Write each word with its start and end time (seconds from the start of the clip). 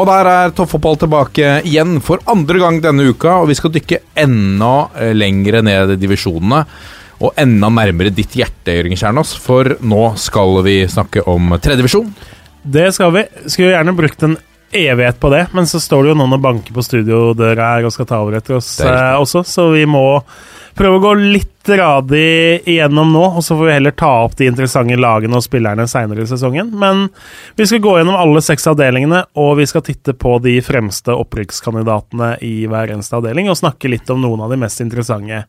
Og 0.00 0.06
der 0.08 0.28
er 0.30 0.52
toppfotball 0.56 0.96
tilbake 0.96 1.48
igjen 1.68 1.98
for 2.00 2.22
andre 2.30 2.60
gang 2.62 2.78
denne 2.80 3.10
uka, 3.12 3.42
og 3.42 3.50
vi 3.50 3.56
skal 3.58 3.72
dykke 3.74 3.98
enda 4.22 4.88
eh, 4.96 5.12
lengre 5.12 5.60
ned 5.66 5.92
i 5.92 6.00
divisjonene. 6.00 6.62
Og 7.20 7.36
enda 7.36 7.68
nærmere 7.68 8.12
ditt 8.16 8.32
hjerte, 8.32 8.78
Jørgen 8.78 8.96
Kjernås, 8.96 9.34
for 9.36 9.74
nå 9.84 10.04
skal 10.16 10.62
vi 10.64 10.78
snakke 10.88 11.26
om 11.28 11.52
tredjedivisjon. 11.52 12.08
Det 12.62 12.92
skal 12.92 13.12
vi. 13.14 13.24
Skulle 13.46 13.72
gjerne 13.74 13.96
brukt 13.96 14.22
en 14.22 14.36
evighet 14.72 15.20
på 15.20 15.30
det, 15.30 15.46
men 15.52 15.66
så 15.66 15.80
står 15.80 16.02
det 16.02 16.12
jo 16.12 16.18
noen 16.20 16.36
og 16.36 16.42
banker 16.44 16.74
på 16.74 16.82
studiodøra 16.84 17.74
her 17.74 17.86
og 17.88 17.92
skal 17.94 18.06
ta 18.06 18.20
over 18.22 18.38
etter 18.38 18.54
oss 18.60 18.68
eh, 18.84 19.14
også, 19.18 19.42
så 19.42 19.64
vi 19.74 19.82
må 19.90 20.20
prøve 20.78 21.00
å 21.00 21.02
gå 21.02 21.14
litt 21.18 21.68
radig 21.68 22.62
igjennom 22.70 23.10
nå, 23.12 23.24
og 23.36 23.42
så 23.44 23.56
får 23.58 23.66
vi 23.66 23.74
heller 23.74 23.94
ta 23.98 24.12
opp 24.24 24.36
de 24.38 24.46
interessante 24.48 24.96
lagene 24.96 25.36
og 25.36 25.44
spillerne 25.44 25.86
seinere 25.90 26.24
i 26.24 26.30
sesongen. 26.30 26.70
Men 26.78 27.08
vi 27.58 27.66
skal 27.68 27.82
gå 27.84 27.96
gjennom 27.98 28.16
alle 28.16 28.40
seks 28.44 28.70
avdelingene, 28.70 29.24
og 29.42 29.58
vi 29.58 29.66
skal 29.68 29.84
titte 29.86 30.14
på 30.16 30.38
de 30.44 30.56
fremste 30.64 31.12
opprykkskandidatene 31.12 32.36
i 32.46 32.54
hver 32.70 32.94
eneste 32.94 33.18
avdeling, 33.18 33.50
og 33.50 33.58
snakke 33.60 33.90
litt 33.92 34.08
om 34.14 34.22
noen 34.22 34.46
av 34.46 34.54
de 34.54 34.60
mest 34.62 34.80
interessante 34.80 35.44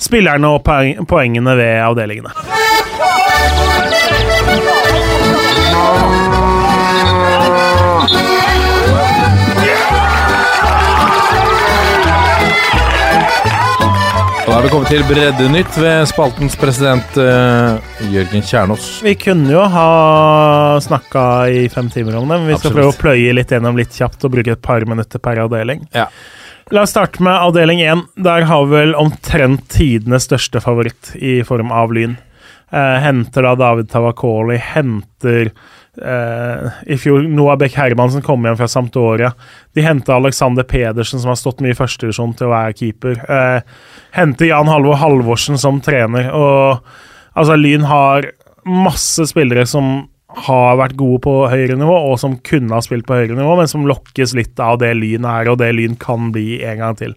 spillerne 0.00 0.54
og 0.54 0.62
poengene 1.10 1.58
ved 1.58 1.82
avdelingene. 1.90 2.32
Da 14.52 14.58
er 14.58 14.66
vi 14.66 14.70
kommet 14.74 14.90
til 14.92 15.04
Breddenytt 15.08 15.76
ved 15.80 16.02
spaltens 16.10 16.58
president 16.60 17.14
uh, 17.16 17.78
Jørgen 18.12 18.42
Kjernås. 18.44 18.88
Vi 19.00 19.14
kunne 19.16 19.48
jo 19.48 19.62
ha 19.72 19.86
snakka 20.84 21.22
i 21.48 21.62
fem 21.72 21.88
timer 21.88 22.18
om 22.18 22.26
det, 22.26 22.36
men 22.36 22.50
vi 22.50 22.58
skal 22.58 22.68
Absolutt. 22.68 22.76
prøve 22.76 22.90
å 22.92 22.98
pløye 22.98 23.32
litt 23.38 23.54
gjennom 23.54 23.80
litt 23.80 23.96
kjapt 23.96 24.26
og 24.28 24.34
bruke 24.34 24.52
et 24.52 24.60
par 24.60 24.84
minutter 24.84 25.22
per 25.24 25.40
avdeling. 25.46 25.86
Ja. 25.96 26.04
La 26.68 26.84
oss 26.84 26.92
starte 26.92 27.24
med 27.24 27.32
avdeling 27.32 27.80
én. 27.80 28.04
Der 28.28 28.44
har 28.50 28.68
vi 28.68 28.76
vel 28.76 28.92
omtrent 29.00 29.64
tidenes 29.72 30.28
største 30.28 30.60
favoritt 30.60 31.14
i 31.16 31.38
form 31.48 31.72
av 31.72 31.96
Lyn. 31.96 32.18
Uh, 32.68 32.98
henter 33.00 33.48
da 33.48 33.54
David 33.56 33.88
Tavakoli, 33.88 34.60
henter 34.60 35.48
eh, 36.00 36.68
i 36.86 36.98
fjor 37.00 37.26
Noah 37.28 37.58
Beck 37.60 37.76
Hermansen 37.76 38.24
kom 38.24 38.44
hjem 38.46 38.58
fra 38.60 38.68
Sampdoria. 38.70 39.32
De 39.76 39.84
henta 39.84 40.16
Alexander 40.16 40.66
Pedersen, 40.68 41.20
som 41.20 41.32
har 41.32 41.40
stått 41.40 41.60
mye 41.64 41.74
i 41.74 41.78
førstedivisjon, 41.78 42.36
til 42.38 42.48
å 42.48 42.54
være 42.54 42.76
keeper. 42.78 43.18
Uh, 43.28 43.90
henter 44.16 44.50
Jan 44.50 44.70
Halvor 44.72 45.00
Halvorsen 45.00 45.60
som 45.60 45.82
trener. 45.84 46.30
Og 46.32 46.80
altså, 47.34 47.58
Lyn 47.58 47.86
har 47.90 48.30
masse 48.68 49.26
spillere 49.30 49.66
som 49.68 50.06
har 50.46 50.78
vært 50.80 50.96
gode 50.96 51.20
på 51.26 51.34
høyere 51.52 51.76
nivå, 51.76 51.96
og 52.12 52.20
som 52.20 52.38
kunne 52.46 52.72
ha 52.72 52.80
spilt 52.84 53.04
på 53.08 53.18
høyere 53.18 53.36
nivå, 53.36 53.56
men 53.58 53.68
som 53.68 53.84
lokkes 53.88 54.32
litt 54.38 54.60
av 54.62 54.78
det 54.80 54.94
Lyn 54.96 55.26
er, 55.28 55.50
og 55.52 55.60
det 55.60 55.72
Lyn 55.76 55.98
kan 56.00 56.30
bli 56.34 56.62
en 56.64 56.80
gang 56.80 56.96
til. 56.98 57.16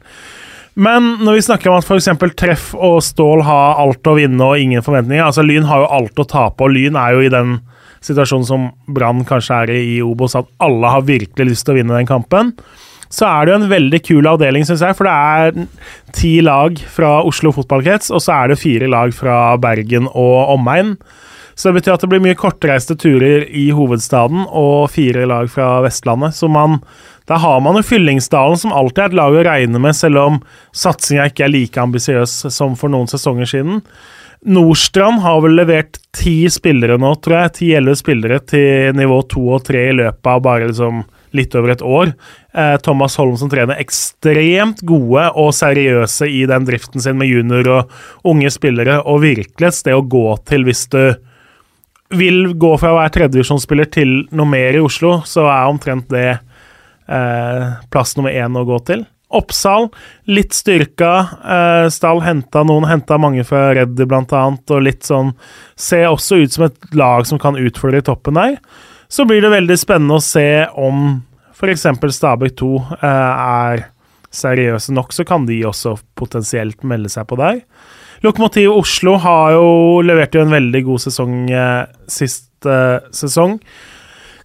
Men 0.75 1.13
når 1.23 1.37
vi 1.37 1.43
snakker 1.45 1.71
om 1.71 1.79
at 1.79 1.87
f.eks. 1.87 2.09
Treff 2.35 2.71
og 2.75 2.97
Stål 3.03 3.45
har 3.47 3.79
alt 3.79 4.07
å 4.11 4.17
vinne 4.17 4.43
og 4.43 4.59
ingen 4.59 4.83
forventninger 4.83 5.23
altså 5.23 5.45
Lyn 5.45 5.67
har 5.69 5.85
jo 5.85 5.91
alt 5.99 6.19
å 6.19 6.27
tape, 6.27 6.67
og 6.67 6.75
Lyn 6.75 6.99
er 6.99 7.15
jo 7.15 7.23
i 7.23 7.31
den 7.31 7.59
situasjonen 8.05 8.47
som 8.47 8.65
Brann 8.91 9.23
kanskje 9.27 9.61
er 9.63 9.71
i 9.73 9.83
i 9.95 10.01
Obos, 10.03 10.35
at 10.37 10.49
alle 10.63 10.91
har 10.91 11.07
virkelig 11.07 11.47
lyst 11.53 11.65
til 11.65 11.75
å 11.75 11.79
vinne 11.79 11.95
den 11.95 12.09
kampen. 12.09 12.51
Så 13.09 13.27
er 13.29 13.45
det 13.45 13.53
jo 13.53 13.59
en 13.61 13.71
veldig 13.71 14.01
kul 14.03 14.27
avdeling, 14.27 14.65
syns 14.67 14.83
jeg, 14.83 14.97
for 14.97 15.07
det 15.07 15.15
er 15.15 16.11
ti 16.15 16.33
lag 16.43 16.77
fra 16.91 17.21
Oslo 17.25 17.53
fotballkrets, 17.55 18.11
og 18.11 18.21
så 18.23 18.35
er 18.35 18.51
det 18.51 18.59
fire 18.59 18.89
lag 18.91 19.13
fra 19.15 19.55
Bergen 19.61 20.09
og 20.11 20.57
omegn. 20.57 20.97
Så 21.55 21.69
det 21.69 21.79
betyr 21.79 21.95
at 21.95 22.03
det 22.03 22.09
blir 22.11 22.23
mye 22.23 22.35
kortreiste 22.35 22.97
turer 22.99 23.45
i 23.47 23.69
hovedstaden 23.75 24.43
og 24.49 24.89
fire 24.91 25.23
lag 25.29 25.47
fra 25.51 25.79
Vestlandet. 25.85 26.35
Så 26.35 26.49
man, 26.51 26.81
der 27.31 27.39
har 27.39 27.61
man 27.63 27.79
jo 27.79 27.85
Fyllingsdalen, 27.87 28.59
som 28.59 28.75
alltid 28.75 29.05
er 29.05 29.13
et 29.13 29.17
lag 29.21 29.37
å 29.37 29.45
regne 29.47 29.79
med, 29.79 29.95
selv 29.95 30.19
om 30.19 30.41
satsinga 30.75 31.29
ikke 31.31 31.47
er 31.47 31.53
like 31.53 31.81
ambisiøs 31.81 32.37
som 32.51 32.75
for 32.79 32.91
noen 32.91 33.07
sesonger 33.11 33.47
siden. 33.47 33.79
Nordstrand 34.45 35.23
har 35.23 35.39
vel 35.41 35.55
levert 35.57 35.97
ti 36.13 36.43
spillere 36.53 36.99
nå, 37.01 37.15
tror 37.23 37.39
jeg. 37.39 37.53
Ti-elleve 37.59 37.97
spillere 37.97 38.41
til 38.45 38.91
nivå 38.93 39.21
to 39.31 39.41
og 39.55 39.63
tre 39.65 39.87
i 39.89 39.95
løpet 39.95 40.29
av 40.29 40.43
bare 40.45 40.67
liksom 40.69 41.05
litt 41.35 41.55
over 41.57 41.73
et 41.73 41.81
år. 41.81 42.11
Eh, 42.53 42.75
Thomas 42.83 43.15
Holm 43.19 43.35
som 43.39 43.49
trener 43.51 43.79
ekstremt 43.81 44.83
gode 44.87 45.25
og 45.33 45.49
seriøse 45.55 46.29
i 46.29 46.43
den 46.51 46.67
driften 46.67 47.03
sin 47.03 47.17
med 47.19 47.31
junior 47.31 47.71
og 47.73 47.95
unge 48.35 48.51
spillere, 48.53 48.99
og 49.01 49.23
virkelig 49.25 49.71
et 49.71 49.79
sted 49.79 49.97
å 49.97 50.05
gå 50.05 50.27
til 50.45 50.67
hvis 50.67 50.85
du 50.93 51.01
vil 52.13 52.53
gå 52.53 52.75
fra 52.77 52.93
å 52.93 52.99
være 52.99 53.13
tredjevisjonsspiller 53.15 53.89
til 53.93 54.13
noe 54.35 54.49
mer 54.49 54.77
i 54.77 54.83
Oslo, 54.83 55.19
så 55.25 55.47
er 55.49 55.71
omtrent 55.71 56.07
det 56.13 56.29
eh, 56.35 57.67
plass 57.91 58.15
nummer 58.17 58.33
én 58.35 58.57
å 58.57 58.65
gå 58.67 58.79
til. 58.87 59.05
Oppsal, 59.35 59.89
litt 60.29 60.53
styrka. 60.53 61.11
Eh, 61.41 61.87
Stall 61.91 62.21
henta 62.23 62.61
noen, 62.67 62.85
henta 62.87 63.17
mange 63.17 63.43
fra 63.47 63.71
Reddy 63.75 64.05
annet, 64.05 64.63
og 64.69 64.83
litt 64.85 65.03
sånn 65.03 65.33
Ser 65.75 66.07
også 66.11 66.37
ut 66.43 66.53
som 66.53 66.67
et 66.67 66.93
lag 66.93 67.25
som 67.27 67.41
kan 67.41 67.57
utfordre 67.57 67.99
i 67.99 68.05
toppen 68.05 68.37
der. 68.37 68.59
Så 69.09 69.25
blir 69.25 69.41
det 69.41 69.53
veldig 69.53 69.77
spennende 69.77 70.19
å 70.19 70.23
se 70.23 70.65
om 70.77 71.21
f.eks. 71.55 71.87
Stabæk 72.15 72.55
2 72.61 72.71
eh, 73.01 73.09
er 73.09 73.85
seriøse 74.35 74.93
nok, 74.93 75.13
så 75.15 75.23
kan 75.27 75.45
de 75.47 75.61
også 75.67 75.95
potensielt 76.19 76.83
melde 76.83 77.11
seg 77.11 77.27
på 77.29 77.37
der. 77.39 77.61
Lokomotiv 78.25 78.71
Oslo 78.73 79.19
har 79.21 79.53
jo 79.53 79.67
levert 80.05 80.33
jo 80.33 80.41
en 80.41 80.53
veldig 80.53 80.81
god 80.87 81.03
sesong 81.03 81.35
eh, 81.53 81.83
sist 82.09 82.65
eh, 82.65 82.97
sesong. 83.13 83.59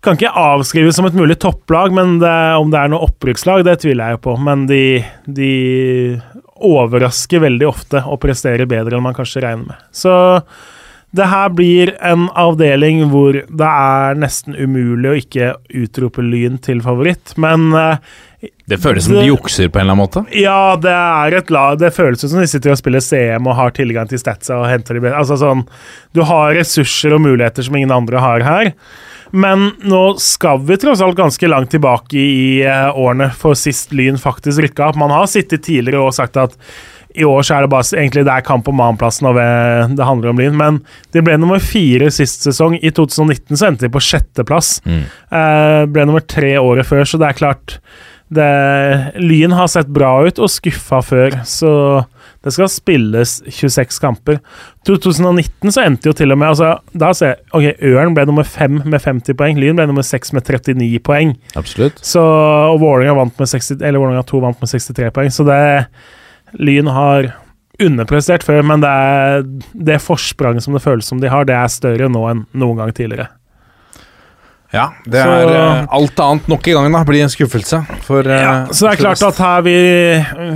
Kan 0.05 0.17
ikke 0.17 0.33
avskrives 0.37 0.97
som 0.97 1.09
et 1.09 1.17
mulig 1.17 1.39
topplag, 1.41 1.93
men 1.97 2.19
det, 2.21 2.37
om 2.61 2.71
det 2.73 2.81
er 2.81 2.93
noe 2.93 3.05
opprykkslag, 3.09 3.65
det 3.65 3.79
tviler 3.83 4.15
jeg 4.15 4.21
på. 4.25 4.37
Men 4.41 4.67
de, 4.69 5.01
de 5.29 5.55
overrasker 6.57 7.43
veldig 7.45 7.69
ofte 7.69 8.05
og 8.05 8.21
presterer 8.23 8.69
bedre 8.69 8.97
enn 8.97 9.05
man 9.05 9.17
kanskje 9.17 9.45
regner 9.45 9.73
med. 9.73 9.89
Så 9.93 10.15
det 11.17 11.27
her 11.27 11.49
blir 11.51 11.91
en 12.07 12.29
avdeling 12.39 13.09
hvor 13.11 13.35
det 13.35 13.69
er 13.69 14.19
nesten 14.21 14.55
umulig 14.55 15.11
å 15.11 15.19
ikke 15.19 15.49
utrope 15.83 16.23
Lyn 16.23 16.61
til 16.63 16.83
favoritt, 16.85 17.33
men 17.41 17.73
eh, 17.75 18.47
Det 18.71 18.79
føles 18.79 19.09
som 19.09 19.17
de 19.19 19.27
jukser 19.27 19.69
på 19.69 19.81
en 19.81 19.89
eller 19.89 19.97
annen 19.97 20.05
måte. 20.05 20.23
ja, 20.39 20.77
det 20.79 20.95
er 20.95 21.37
et 21.41 21.51
lag 21.51 21.81
Det 21.83 21.91
føles 21.97 22.23
som 22.23 22.39
de 22.39 22.47
sitter 22.47 22.77
og 22.77 22.79
spiller 22.79 23.03
CM 23.03 23.51
og 23.51 23.59
har 23.59 23.75
tilgang 23.75 24.07
til 24.11 24.23
statsa 24.23 24.61
og 24.61 24.69
henter 24.71 25.01
de. 25.01 25.11
Altså 25.11 25.39
sånn 25.41 25.67
Du 26.15 26.23
har 26.31 26.55
ressurser 26.55 27.17
og 27.17 27.25
muligheter 27.27 27.67
som 27.67 27.77
ingen 27.77 27.95
andre 27.95 28.23
har 28.23 28.47
her. 28.47 28.73
Men 29.31 29.73
nå 29.87 30.05
skal 30.19 30.63
vi 30.67 30.79
tross 30.83 31.03
alt 31.03 31.19
ganske 31.19 31.51
langt 31.51 31.71
tilbake 31.75 32.19
i 32.19 32.63
eh, 32.67 32.89
årene 32.95 33.31
for 33.35 33.59
sist 33.59 33.93
Lyn 33.95 34.19
faktisk 34.19 34.63
rykka 34.63 34.89
opp. 34.91 34.99
Man 34.99 35.15
har 35.15 35.27
sittet 35.31 35.67
tidligere 35.67 36.07
og 36.07 36.15
sagt 36.17 36.39
at 36.39 36.57
i 37.15 37.27
år 37.27 37.43
så 37.47 37.57
er 37.57 37.65
det 37.65 37.73
bare 37.73 37.87
egentlig 37.97 38.25
det 38.29 38.35
er 38.35 38.47
kamp 38.47 38.69
om 38.71 38.83
annenplassen 38.83 39.31
og 39.31 39.39
det 39.39 40.07
handler 40.07 40.33
om 40.33 40.41
Lyn. 40.41 40.59
Men 40.61 40.83
de 41.15 41.25
ble 41.25 41.39
nummer 41.41 41.63
fire 41.63 42.11
sist 42.15 42.47
sesong. 42.47 42.79
I 42.79 42.93
2019 42.97 43.57
så 43.57 43.71
endte 43.71 43.87
de 43.87 43.93
på 43.95 44.03
sjetteplass. 44.05 44.79
Eh, 44.87 45.83
ble 45.91 46.07
nummer 46.07 46.25
tre 46.25 46.55
året 46.61 46.89
før, 46.89 47.05
så 47.09 47.21
det 47.21 47.31
er 47.31 47.41
klart 47.41 47.81
det, 48.31 48.47
Lyn 49.19 49.53
har 49.59 49.67
sett 49.67 49.89
bra 49.91 50.13
ut 50.23 50.39
og 50.39 50.51
skuffa 50.53 51.01
før, 51.03 51.35
så 51.51 51.73
det 52.45 52.53
skal 52.55 52.71
spilles 52.73 53.33
26 53.51 53.99
kamper. 54.01 54.39
2019 54.87 55.75
så 55.75 55.83
endte 55.83 56.09
jo 56.09 56.15
til 56.17 56.33
og 56.33 56.39
med 56.41 56.53
altså, 56.55 56.71
Da 56.97 57.11
ser 57.17 57.35
jeg 57.35 57.41
Ok, 57.53 57.83
Ørn 57.91 58.15
ble 58.17 58.25
nummer 58.31 58.47
fem 58.49 58.79
med 58.87 59.03
50 59.03 59.37
poeng. 59.37 59.59
Lyn 59.61 59.77
ble 59.77 59.85
nummer 59.91 60.07
seks 60.07 60.33
med 60.33 60.47
39 60.47 61.03
poeng. 61.05 61.35
Absolutt. 61.59 62.01
Så, 62.07 62.23
og 62.23 62.79
Vålerenga 62.81 63.19
vant 63.19 63.37
med 63.43 63.51
60, 63.51 63.83
eller 63.83 64.01
Vålerenga 64.01 64.25
2 64.31 64.41
vant 64.47 64.63
med 64.63 64.73
63 64.73 65.13
poeng. 65.19 65.35
Så 65.35 65.45
det 65.51 65.61
Lyn 66.59 66.87
har 66.91 67.35
underprestert 67.81 68.43
før, 68.45 68.63
men 68.67 68.81
det, 68.83 68.89
er, 68.91 69.45
det 69.73 70.01
forspranget 70.05 70.63
som 70.67 70.75
det 70.77 70.83
føles 70.85 71.07
som 71.09 71.21
de 71.23 71.31
har, 71.33 71.45
det 71.49 71.55
er 71.57 71.71
større 71.73 72.11
nå 72.13 72.25
enn 72.31 72.43
noen 72.61 72.77
gang 72.83 72.93
tidligere. 72.97 73.29
Ja, 74.73 74.91
det 75.05 75.23
Så- 75.25 75.31
er 75.31 75.55
eh, 75.81 75.87
alt 75.91 76.21
annet 76.21 76.47
nok 76.49 76.69
i 76.69 76.73
gang, 76.77 76.93
da. 76.93 77.03
Blir 77.05 77.23
en 77.25 77.33
skuffelse. 77.33 77.81
For, 78.07 78.21
eh, 78.21 78.43
Ja, 78.43 78.67
så 78.71 78.87
det 78.87 78.93
er 79.01 79.03
klart 79.03 79.23
at 79.27 79.37
her 79.43 79.63
vi 79.63 79.75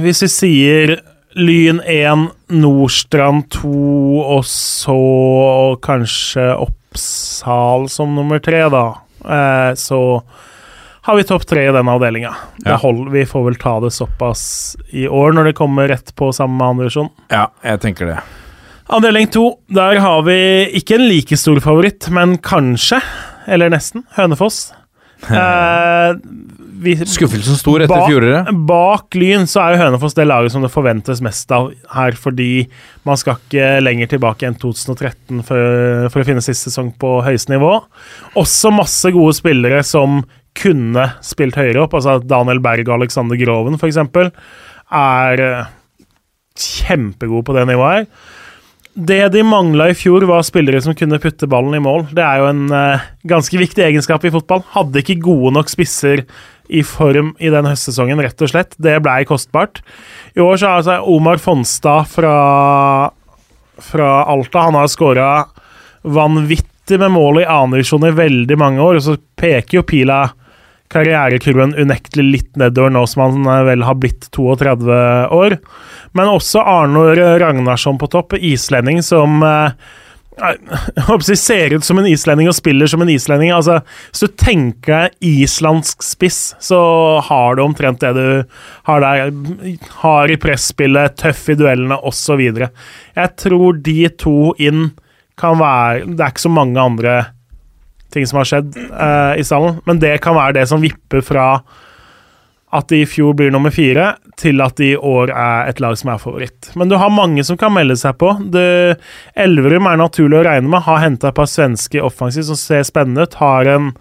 Hvis 0.05 0.23
vi 0.23 0.29
sier 0.29 1.01
Lyn 1.35 1.81
1, 1.83 2.29
Nordstrand 2.51 3.49
2, 3.51 3.73
og 4.37 4.45
så 4.47 5.81
kanskje 5.83 6.45
Oppsal 6.63 7.89
som 7.91 8.15
nummer 8.15 8.39
tre, 8.39 8.69
da, 8.71 8.85
eh, 9.25 9.73
så 9.75 10.23
har 11.05 11.17
vi 11.17 11.25
topp 11.29 11.43
tre 11.47 11.67
i 11.69 11.73
den 11.73 11.89
avdelinga. 11.89 12.31
Ja. 12.65 12.79
Vi 13.13 13.27
får 13.29 13.45
vel 13.45 13.59
ta 13.61 13.75
det 13.85 13.91
såpass 13.93 14.45
i 14.89 15.05
år, 15.09 15.35
når 15.37 15.51
det 15.51 15.59
kommer 15.59 15.89
rett 15.89 16.15
på 16.17 16.31
samme 16.33 16.65
andrevisjon. 16.65 17.11
Ja, 17.29 17.51
jeg 17.61 17.83
tenker 17.83 18.09
det. 18.09 18.23
Avdeling 18.89 19.29
to, 19.33 19.59
der 19.73 20.01
har 20.01 20.25
vi 20.25 20.39
ikke 20.81 20.97
en 20.97 21.05
like 21.09 21.37
stor 21.41 21.61
favoritt, 21.65 22.09
men 22.13 22.39
kanskje, 22.41 23.03
eller 23.49 23.73
nesten, 23.73 24.07
Hønefoss. 24.17 24.67
Eh, 25.25 26.11
vi, 26.85 26.93
Skuffelsen 27.09 27.57
stor 27.57 27.81
etter 27.81 28.03
fjoråret. 28.11 28.51
Bak 28.69 29.17
Lyn 29.17 29.47
så 29.49 29.63
er 29.63 29.73
jo 29.73 29.79
Hønefoss 29.81 30.17
det 30.19 30.27
laget 30.29 30.53
som 30.53 30.61
det 30.61 30.69
forventes 30.75 31.23
mest 31.25 31.49
av 31.55 31.71
her, 31.95 32.17
fordi 32.19 32.67
man 33.09 33.17
skal 33.17 33.39
ikke 33.39 33.71
lenger 33.81 34.11
tilbake 34.13 34.45
enn 34.45 34.59
2013 34.61 35.41
for, 35.49 36.09
for 36.13 36.21
å 36.21 36.29
finne 36.29 36.45
siste 36.45 36.69
sesong 36.69 36.93
på 37.01 37.15
høyeste 37.25 37.55
nivå. 37.55 37.73
Også 38.37 38.73
masse 38.75 39.15
gode 39.17 39.33
spillere 39.39 39.81
som 39.87 40.21
kunne 40.59 41.09
spilt 41.25 41.59
høyere 41.59 41.85
opp. 41.85 41.97
altså 41.99 42.21
Daniel 42.23 42.63
Berg 42.65 42.89
og 42.89 43.01
Alexander 43.01 43.39
Groven, 43.41 43.79
f.eks., 43.79 44.01
er 44.95 45.41
eh, 45.43 45.69
kjempegode 46.55 47.47
på 47.47 47.55
det 47.57 47.67
nivået 47.69 48.05
her. 48.05 48.09
Det 48.95 49.33
de 49.35 49.43
mangla 49.43 49.89
i 49.91 49.97
fjor, 49.99 50.23
var 50.31 50.45
spillere 50.47 50.79
som 50.85 50.95
kunne 50.95 51.19
putte 51.19 51.49
ballen 51.51 51.75
i 51.75 51.83
mål. 51.83 52.05
Det 52.15 52.23
er 52.23 52.39
jo 52.39 52.45
en 52.47 52.69
uh, 52.71 53.07
ganske 53.27 53.59
viktig 53.59 53.83
egenskap 53.83 54.23
i 54.23 54.31
fotball. 54.31 54.63
Hadde 54.71 55.01
ikke 55.03 55.17
gode 55.25 55.51
nok 55.57 55.73
spisser 55.73 56.23
i 56.71 56.85
form 56.87 57.33
i 57.43 57.51
den 57.51 57.67
høstsesongen, 57.67 58.23
rett 58.23 58.45
og 58.47 58.53
slett. 58.53 58.79
Det 58.79 59.01
blei 59.03 59.25
kostbart. 59.27 59.83
I 60.39 60.45
år 60.45 60.61
så 60.61 60.69
er 60.69 60.79
altså 60.79 61.01
Omar 61.11 61.43
Fonstad 61.43 62.07
fra, 62.13 62.37
fra 63.83 64.13
Alta 64.31 64.69
Han 64.69 64.79
har 64.79 64.93
skåra 64.93 65.29
vanvittig 66.05 67.01
med 67.01 67.17
mål 67.17 67.43
i 67.43 67.51
annenvisjon 67.51 68.07
i 68.07 68.15
veldig 68.15 68.61
mange 68.61 68.83
år, 68.85 69.01
og 69.01 69.07
så 69.09 69.19
peker 69.41 69.81
jo 69.81 69.87
pila 69.91 70.23
karrierekurven 70.95 71.75
unektelig 71.77 72.25
litt 72.25 72.61
nedover 72.61 72.95
nå 72.95 73.05
som 73.11 73.27
han 73.27 73.51
eh, 73.51 73.67
vel 73.71 73.85
har 73.87 73.99
blitt 74.01 74.31
32 74.35 75.03
år. 75.35 75.59
Men 76.15 76.33
også 76.33 76.63
Arnor 76.63 77.19
Ragnarsson 77.43 77.99
på 78.01 78.11
topp, 78.13 78.39
islending 78.39 79.03
som 79.05 79.43
eh, 79.45 79.77
jeg 81.29 81.39
ser 81.39 81.75
ut 81.77 81.87
som 81.87 82.01
en 82.01 82.09
islending 82.11 82.49
og 82.51 82.57
spiller 82.57 82.91
som 82.91 83.03
en 83.05 83.13
islending. 83.13 83.53
Altså, 83.55 83.81
Hvis 84.11 84.25
du 84.25 84.35
tenker 84.41 85.13
islandsk 85.23 86.03
spiss, 86.03 86.41
så 86.59 86.81
har 87.23 87.55
du 87.55 87.65
omtrent 87.65 88.03
det 88.03 88.13
du 88.17 88.57
har 88.89 89.05
der. 89.05 89.31
Hard 90.03 90.35
i 90.35 90.39
presspillet, 90.41 91.17
tøff 91.21 91.47
i 91.53 91.59
duellene 91.59 92.01
osv. 92.03 92.43
Jeg 92.43 93.35
tror 93.41 93.81
de 93.85 93.99
to 94.19 94.55
inn 94.59 94.93
kan 95.39 95.59
være 95.59 96.05
Det 96.15 96.23
er 96.23 96.31
ikke 96.31 96.45
så 96.45 96.51
mange 96.55 96.79
andre 96.79 97.15
ting 98.15 98.27
som 98.31 98.39
har 98.41 98.49
skjedd 98.49 98.77
eh, 98.79 99.35
i 99.41 99.45
stallen, 99.47 99.81
men 99.89 99.99
det 100.03 100.17
kan 100.25 100.37
være 100.39 100.57
det 100.61 100.69
som 100.71 100.83
vipper 100.83 101.23
fra 101.27 101.49
at 102.75 102.89
de 102.91 103.05
i 103.05 103.07
fjor 103.07 103.37
blir 103.39 103.53
nummer 103.55 103.71
fire, 103.71 104.17
til 104.41 104.59
at 104.65 104.75
de 104.81 104.89
i 104.95 104.97
år 104.99 105.31
er 105.31 105.69
et 105.71 105.79
lag 105.79 105.95
som 106.01 106.09
er 106.11 106.19
favoritt. 106.19 106.73
Men 106.75 106.91
du 106.91 106.97
har 106.99 107.13
mange 107.15 107.45
som 107.47 107.55
kan 107.61 107.71
melde 107.71 107.95
seg 108.01 108.17
på. 108.19 108.33
Det- 108.51 108.97
Elverum 109.39 109.87
er 109.87 110.01
naturlig 110.01 110.41
å 110.41 110.47
regne 110.49 110.73
med. 110.73 110.83
Har 110.83 110.99
henta 111.05 111.29
et 111.31 111.37
par 111.39 111.47
svenske 111.47 112.03
offensiv 112.03 112.43
som 112.49 112.59
ser 112.59 112.83
spennende 112.83 113.29
ut. 113.29 113.37
Har 113.39 113.71
en 113.77 113.93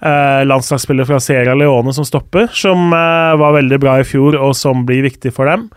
eh, 0.00 0.40
landslagsspiller 0.48 1.04
fra 1.04 1.20
Sierra 1.20 1.52
Leone 1.54 1.92
som 1.92 2.08
stopper, 2.08 2.48
som 2.56 2.88
eh, 2.96 3.36
var 3.44 3.58
veldig 3.60 3.80
bra 3.84 3.98
i 4.00 4.08
fjor, 4.08 4.38
og 4.40 4.56
som 4.56 4.86
blir 4.88 5.04
viktig 5.04 5.34
for 5.36 5.44
dem. 5.52 5.68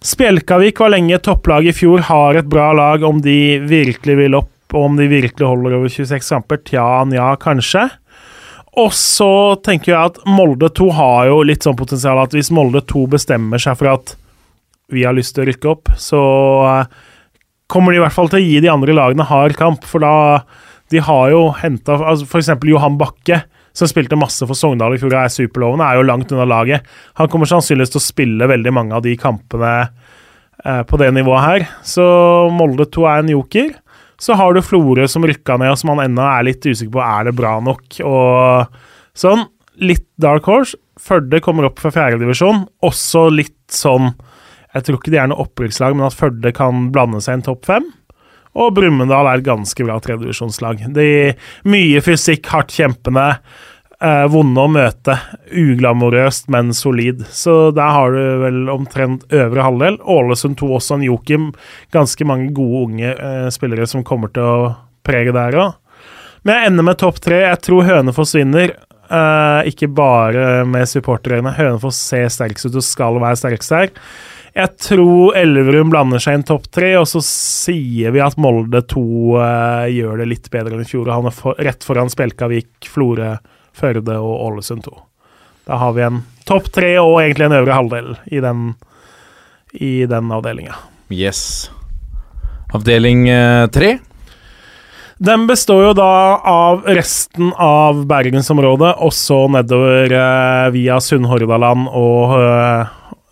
Spjelkavik 0.00 0.80
var 0.80 0.92
lenge 0.96 1.18
topplag 1.24 1.66
i 1.68 1.76
fjor, 1.76 2.00
har 2.08 2.40
et 2.40 2.48
bra 2.48 2.70
lag. 2.72 3.04
Om 3.04 3.20
de 3.24 3.58
virkelig 3.68 4.16
vil 4.24 4.40
opp, 4.40 4.48
om 4.74 4.96
de 4.98 5.06
virkelig 5.10 5.46
holder 5.46 5.76
over 5.78 5.92
26 5.92 6.32
kamper, 6.32 6.58
tja, 6.66 6.86
nja, 7.06 7.30
kanskje. 7.38 7.86
Og 8.76 8.92
så 8.92 9.56
tenker 9.64 9.92
jeg 9.92 10.12
at 10.12 10.18
Molde 10.28 10.68
2 10.76 10.90
har 10.98 11.30
jo 11.30 11.40
litt 11.48 11.64
sånn 11.64 11.78
potensial 11.78 12.18
at 12.20 12.34
hvis 12.36 12.52
Molde 12.52 12.82
2 12.84 13.06
bestemmer 13.14 13.62
seg 13.62 13.78
for 13.80 13.94
at 13.94 14.16
vi 14.92 15.06
har 15.06 15.16
lyst 15.16 15.34
til 15.34 15.46
å 15.46 15.48
rykke 15.48 15.70
opp, 15.70 15.90
så 15.98 16.20
eh, 16.68 16.90
kommer 17.72 17.92
de 17.92 18.00
i 18.00 18.04
hvert 18.04 18.14
fall 18.14 18.28
til 18.30 18.42
å 18.42 18.44
gi 18.44 18.60
de 18.62 18.70
andre 18.70 18.94
lagene 18.94 19.26
hard 19.26 19.56
kamp. 19.58 19.86
For 19.88 20.04
da 20.04 20.44
De 20.92 21.00
har 21.02 21.32
jo 21.32 21.48
henta 21.58 21.96
altså 21.98 22.28
f.eks. 22.28 22.52
Johan 22.62 22.94
Bakke, 23.00 23.40
som 23.74 23.88
spilte 23.90 24.16
masse 24.16 24.46
for 24.46 24.54
Sogndal 24.54 24.94
i 24.94 25.00
fjor 25.00 25.10
og 25.10 25.24
er 25.24 25.32
superlovende, 25.34 25.88
er 25.88 25.98
jo 25.98 26.04
langt 26.06 26.30
unna 26.30 26.46
laget. 26.46 26.86
Han 27.18 27.26
kommer 27.32 27.50
sannsynligvis 27.50 27.90
til 27.96 27.98
å 27.98 28.04
spille 28.04 28.46
veldig 28.46 28.72
mange 28.72 28.94
av 28.94 29.02
de 29.02 29.16
kampene 29.18 29.72
eh, 29.82 30.82
på 30.86 31.00
det 31.00 31.10
nivået 31.16 31.42
her. 31.48 31.66
Så 31.82 32.06
Molde 32.54 32.86
2 32.86 33.08
er 33.10 33.24
en 33.24 33.34
joker. 33.34 33.74
Så 34.22 34.36
har 34.38 34.54
du 34.56 34.62
Florø 34.64 35.04
som 35.10 35.26
rykka 35.28 35.58
ned, 35.60 35.74
og 35.74 35.80
som 35.80 35.92
han 35.92 36.06
ennå 36.06 36.24
er 36.24 36.46
litt 36.48 36.64
usikker 36.64 36.94
på 36.94 37.04
er 37.04 37.28
det 37.28 37.36
bra 37.36 37.58
nok. 37.64 38.00
Og 38.06 38.78
sånn. 39.16 39.46
Litt 39.76 40.06
dark 40.22 40.46
horse. 40.48 40.78
Førde 40.96 41.42
kommer 41.44 41.66
opp 41.68 41.82
fra 41.82 41.92
fjerdedivisjon. 41.92 42.64
Også 42.86 43.26
litt 43.28 43.58
sånn 43.72 44.14
Jeg 44.72 44.84
tror 44.86 44.98
ikke 44.98 45.12
de 45.12 45.18
er 45.20 45.28
noe 45.30 45.44
opprykkslag, 45.44 45.94
men 45.96 46.04
at 46.08 46.16
Førde 46.16 46.50
kan 46.56 46.90
blande 46.92 47.20
seg 47.24 47.36
i 47.36 47.38
en 47.38 47.46
topp 47.46 47.68
fem. 47.68 47.86
Og 48.56 48.74
Brumunddal 48.76 49.28
er 49.28 49.40
et 49.40 49.46
ganske 49.46 49.84
bra 49.84 49.96
tredjedivisjonslag. 50.00 50.82
Mye 51.68 52.02
fysikk, 52.04 52.48
hardt 52.52 52.72
kjempende. 52.76 53.24
Eh, 53.96 54.26
vonde 54.28 54.60
å 54.60 54.68
møte. 54.68 55.14
Uglamorøst, 55.56 56.50
men 56.52 56.74
solid. 56.76 57.22
Så 57.32 57.70
der 57.76 57.94
har 57.96 58.12
du 58.12 58.42
vel 58.42 58.58
omtrent 58.72 59.24
øvre 59.32 59.64
halvdel. 59.64 59.96
Ålesund 60.04 60.58
2 60.60 60.68
også 60.76 60.98
en 60.98 61.06
jokim. 61.06 61.46
Ganske 61.96 62.28
mange 62.28 62.50
gode 62.56 62.82
unge 62.90 63.14
eh, 63.14 63.48
spillere 63.54 63.88
som 63.88 64.04
kommer 64.04 64.32
til 64.36 64.44
å 64.44 64.74
prege 65.06 65.32
der 65.36 65.56
òg. 65.62 65.80
Men 66.44 66.60
jeg 66.60 66.70
ender 66.70 66.86
med 66.90 67.00
topp 67.00 67.22
tre. 67.24 67.40
Jeg 67.48 67.62
tror 67.64 67.88
Hønefoss 67.88 68.36
vinner. 68.36 68.76
Eh, 69.06 69.72
ikke 69.72 69.88
bare 69.96 70.64
med 70.68 70.88
supporterøyne. 70.90 71.56
Hønefoss 71.56 71.98
ser 72.12 72.28
sterkest 72.30 72.68
ut 72.68 72.80
og 72.82 72.84
skal 72.84 73.20
være 73.22 73.40
sterkest 73.40 73.74
her. 73.74 73.90
Jeg 74.56 74.72
tror 74.80 75.36
Elverum 75.36 75.90
blander 75.92 76.20
seg 76.22 76.38
inn 76.38 76.46
topp 76.48 76.70
tre, 76.72 76.94
og 76.96 77.04
så 77.08 77.20
sier 77.24 78.14
vi 78.14 78.22
at 78.24 78.38
Molde 78.40 78.80
2 78.88 79.02
eh, 79.40 79.88
gjør 79.98 80.22
det 80.22 80.30
litt 80.30 80.48
bedre 80.52 80.76
enn 80.76 80.84
i 80.84 80.88
fjor. 80.88 81.10
Han 81.12 81.28
er 81.28 81.36
for, 81.36 81.58
rett 81.60 81.84
foran 81.84 82.12
Spjelkavik, 82.12 82.88
Florø, 82.88 83.34
Førde 83.76 84.16
og 84.18 84.34
Ålesund 84.48 84.86
2. 84.86 84.96
Da 85.66 85.78
har 85.80 85.94
vi 85.96 86.04
en 86.06 86.20
topp 86.46 86.70
tre 86.74 86.94
og 87.02 87.18
egentlig 87.20 87.48
en 87.48 87.56
øvre 87.58 87.76
halvdel 87.76 88.12
i 88.30 88.42
den, 88.42 88.68
i 89.74 90.06
den 90.08 90.30
avdelinga. 90.32 90.76
Yes. 91.12 91.70
Avdeling 92.74 93.26
eh, 93.30 93.66
tre. 93.74 93.96
Den 95.16 95.46
består 95.48 95.82
jo 95.88 95.92
da 95.96 96.12
av 96.44 96.82
resten 96.84 97.52
av 97.62 98.02
bergensområdet, 98.08 98.92
og 99.00 99.14
så 99.16 99.46
nedover 99.48 100.12
eh, 100.12 100.66
via 100.74 100.98
Sunnhordaland 101.00 101.88
og 101.88 102.34
eh, 102.36 102.90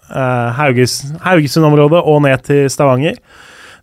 eh, 0.09 0.49
Hauges, 0.61 1.01
Haugesund-området 1.27 2.01
og 2.01 2.23
ned 2.25 2.47
til 2.47 2.71
Stavanger. 2.73 3.21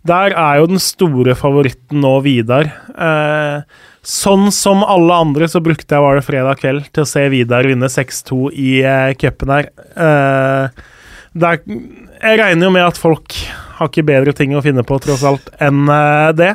Der 0.07 0.33
er 0.33 0.57
jo 0.57 0.71
den 0.71 0.81
store 0.81 1.35
favoritten 1.37 2.01
nå 2.01 2.15
Vidar. 2.25 2.71
Eh, 2.89 3.61
sånn 4.07 4.49
som 4.53 4.81
alle 4.83 5.17
andre 5.25 5.47
så 5.49 5.61
brukte 5.63 5.95
jeg 5.95 6.03
var 6.03 6.17
det 6.17 6.25
fredag 6.25 6.61
kveld 6.61 6.87
til 6.93 7.03
å 7.03 7.09
se 7.09 7.27
Vidar 7.33 7.67
vinne 7.69 7.89
6-2 7.91 8.39
i 8.57 8.71
eh, 8.81 9.11
cupen 9.19 9.53
her. 9.53 9.69
Eh, 9.93 10.85
der, 11.31 11.61
jeg 11.63 12.39
regner 12.41 12.67
jo 12.67 12.73
med 12.73 12.87
at 12.87 12.99
folk 12.99 13.35
har 13.77 13.89
ikke 13.89 14.05
bedre 14.05 14.33
ting 14.37 14.53
å 14.53 14.63
finne 14.65 14.83
på, 14.85 14.97
tross 15.01 15.23
alt, 15.25 15.47
enn 15.61 15.85
eh, 15.89 16.31
det. 16.37 16.51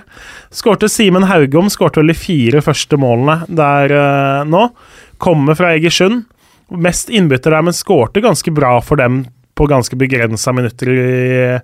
Skårte 0.55 0.91
Simen 0.93 1.29
Haugom, 1.31 1.71
skårte 1.73 2.03
vel 2.03 2.13
de 2.13 2.19
fire 2.19 2.63
første 2.65 2.99
målene 3.01 3.41
der 3.49 3.95
eh, 3.95 4.43
nå. 4.47 4.69
Kommer 5.23 5.57
fra 5.59 5.73
Egersund. 5.75 6.27
Mest 6.75 7.11
innbytter 7.15 7.55
der, 7.55 7.65
men 7.65 7.77
skårte 7.77 8.23
ganske 8.25 8.53
bra 8.55 8.77
for 8.85 9.01
dem 9.01 9.25
på 9.57 9.69
ganske 9.71 9.97
begrensa 9.97 10.53
minutter 10.53 10.91
allikevel. 10.91 11.63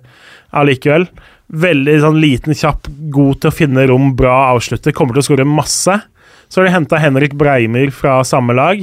allikevel. 0.57 1.07
Veldig 1.51 1.99
sånn 2.01 2.21
liten, 2.23 2.55
kjapp, 2.57 2.87
god 3.13 3.41
til 3.43 3.51
å 3.51 3.55
finne 3.55 3.87
rom, 3.89 4.13
bra 4.17 4.53
avslutter. 4.53 4.95
Kommer 4.95 5.17
til 5.17 5.23
å 5.23 5.27
skåre 5.27 5.47
masse. 5.47 5.99
Så 6.47 6.61
har 6.61 6.69
de 6.69 6.75
henta 6.75 7.01
Henrik 7.01 7.35
Breimer 7.37 7.91
fra 7.93 8.21
samme 8.27 8.55
lag. 8.57 8.81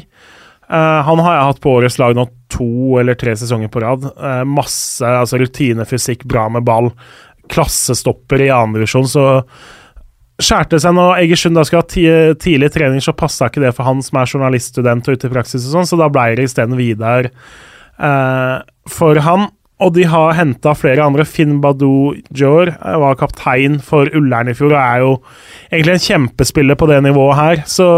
Uh, 0.70 1.00
han 1.02 1.18
har 1.24 1.34
jeg 1.34 1.48
hatt 1.48 1.60
på 1.64 1.72
årets 1.80 1.98
lag 1.98 2.14
nå 2.14 2.28
to 2.50 3.00
eller 3.00 3.16
tre 3.18 3.34
sesonger 3.38 3.70
på 3.72 3.82
rad. 3.82 4.06
Uh, 4.14 4.44
masse 4.46 5.06
altså 5.06 5.40
rutinefysikk, 5.40 6.22
bra 6.30 6.46
med 6.52 6.66
ball. 6.66 6.92
Klassestopper 7.50 8.44
i 8.44 8.52
andredivisjon, 8.54 9.08
så 9.10 9.24
skjærte 10.40 10.78
seg 10.80 10.94
når 10.96 11.18
Egersund 11.24 11.58
da 11.58 11.64
skulle 11.66 11.82
ha 11.82 11.90
ti 11.90 12.04
tidlig 12.40 12.70
trening, 12.74 13.02
så 13.02 13.16
passa 13.16 13.50
ikke 13.50 13.64
det 13.64 13.74
for 13.76 13.88
han 13.88 13.98
som 14.04 14.20
er 14.20 14.30
journaliststudent 14.30 15.10
og 15.10 15.18
ute 15.18 15.28
i 15.28 15.32
praksis 15.32 15.66
og 15.66 15.74
sånn, 15.74 15.90
så 15.90 15.98
da 16.00 16.08
ble 16.12 16.38
det 16.38 16.46
isteden 16.48 16.78
Vidar 16.78 17.28
uh, 17.98 18.62
for 18.88 19.20
han. 19.26 19.50
Og 19.80 19.94
de 19.96 20.04
har 20.08 20.34
henta 20.36 20.74
flere 20.76 21.04
andre. 21.04 21.24
Finn 21.24 21.58
Badou 21.62 22.12
Jor 22.36 22.72
var 22.80 23.18
kaptein 23.20 23.78
for 23.84 24.10
Ullern 24.16 24.50
i 24.52 24.56
fjor 24.56 24.74
og 24.74 24.80
er 24.80 25.04
jo 25.04 25.12
egentlig 25.70 25.94
en 25.96 26.06
kjempespiller 26.06 26.78
på 26.78 26.88
det 26.90 26.98
nivået 27.06 27.38
her. 27.38 27.62
Så 27.64 27.88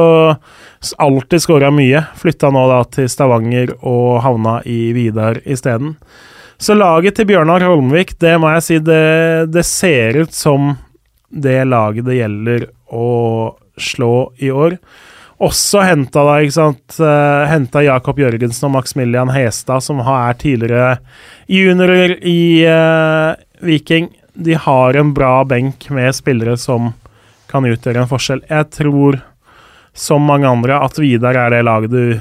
alltid 1.02 1.42
skåra 1.42 1.72
mye. 1.74 2.04
Flytta 2.18 2.52
nå 2.54 2.66
da 2.70 2.82
til 2.86 3.10
Stavanger 3.10 3.74
og 3.80 4.22
havna 4.22 4.60
i 4.62 4.92
Vidar 4.94 5.42
isteden. 5.42 5.96
Så 6.62 6.76
laget 6.78 7.16
til 7.18 7.26
Bjørnar 7.26 7.64
Holmvik, 7.66 8.14
det 8.22 8.36
må 8.38 8.52
jeg 8.54 8.62
si, 8.62 8.78
det, 8.78 9.50
det 9.50 9.64
ser 9.66 10.20
ut 10.22 10.36
som 10.36 10.76
det 11.32 11.64
laget 11.66 12.06
det 12.06 12.20
gjelder 12.20 12.68
å 12.94 13.08
slå 13.80 14.14
i 14.38 14.52
år. 14.54 14.76
Også 15.42 15.82
henta 15.82 16.22
da, 16.22 16.38
ikke 16.38 16.54
sant 16.54 16.98
uh, 17.02 17.42
Henta 17.50 17.82
Jakob 17.82 18.20
Jørgensen 18.22 18.68
og 18.68 18.76
Maximilian 18.76 19.32
Hestad, 19.34 19.82
som 19.82 19.98
er 20.04 20.36
tidligere 20.38 20.96
juniorer 21.50 22.14
i 22.22 22.62
uh, 22.68 23.34
Viking. 23.64 24.12
De 24.34 24.54
har 24.54 24.98
en 24.98 25.10
bra 25.16 25.40
benk 25.48 25.88
med 25.90 26.14
spillere 26.14 26.54
som 26.60 26.92
kan 27.50 27.66
utgjøre 27.66 28.04
en 28.04 28.10
forskjell. 28.10 28.44
Jeg 28.48 28.70
tror, 28.78 29.18
som 29.92 30.22
mange 30.24 30.46
andre, 30.48 30.78
at 30.78 31.00
Vidar 31.02 31.36
er 31.36 31.56
det 31.56 31.64
laget 31.66 31.92
du 31.92 32.20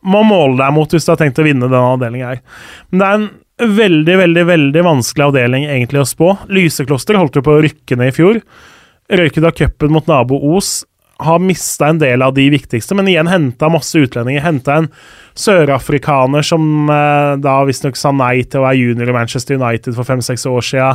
må 0.00 0.22
måle 0.24 0.56
deg 0.60 0.72
mot 0.72 0.92
hvis 0.92 1.04
du 1.04 1.12
har 1.12 1.20
tenkt 1.20 1.40
å 1.40 1.44
vinne 1.44 1.66
denne 1.66 1.94
avdelingen 1.96 2.28
her. 2.28 2.44
Men 2.92 3.00
det 3.00 3.08
er 3.08 3.16
en 3.18 3.74
veldig, 3.80 4.18
veldig 4.20 4.44
veldig 4.48 4.84
vanskelig 4.86 5.26
avdeling 5.26 5.66
egentlig 5.68 6.00
å 6.00 6.08
spå. 6.08 6.30
Lysekloster 6.52 7.18
holdt 7.20 7.36
jo 7.36 7.44
på 7.44 7.56
å 7.56 7.64
rykke 7.64 7.98
ned 8.00 8.12
i 8.12 8.16
fjor. 8.16 8.40
Røyket 9.10 9.48
av 9.48 9.56
cupen 9.58 9.92
mot 9.92 10.06
nabo 10.08 10.38
Os 10.54 10.80
har 11.20 11.42
mista 11.44 11.90
en 11.90 12.00
del 12.00 12.22
av 12.24 12.34
de 12.36 12.46
viktigste, 12.52 12.96
men 12.98 13.08
igjen 13.10 13.30
henta 13.30 13.70
masse 13.72 13.98
utlendinger. 13.98 14.44
Henta 14.44 14.80
en 14.80 14.88
sørafrikaner 15.38 16.44
som 16.46 16.90
eh, 16.90 17.34
da 17.42 17.58
visstnok 17.68 17.98
sa 17.98 18.12
nei 18.14 18.42
til 18.44 18.62
å 18.62 18.66
være 18.66 18.80
junior 18.80 19.12
i 19.12 19.16
Manchester 19.16 19.60
United 19.60 19.96
for 19.96 20.08
fem-seks 20.08 20.46
år 20.50 20.66
sia. 20.66 20.90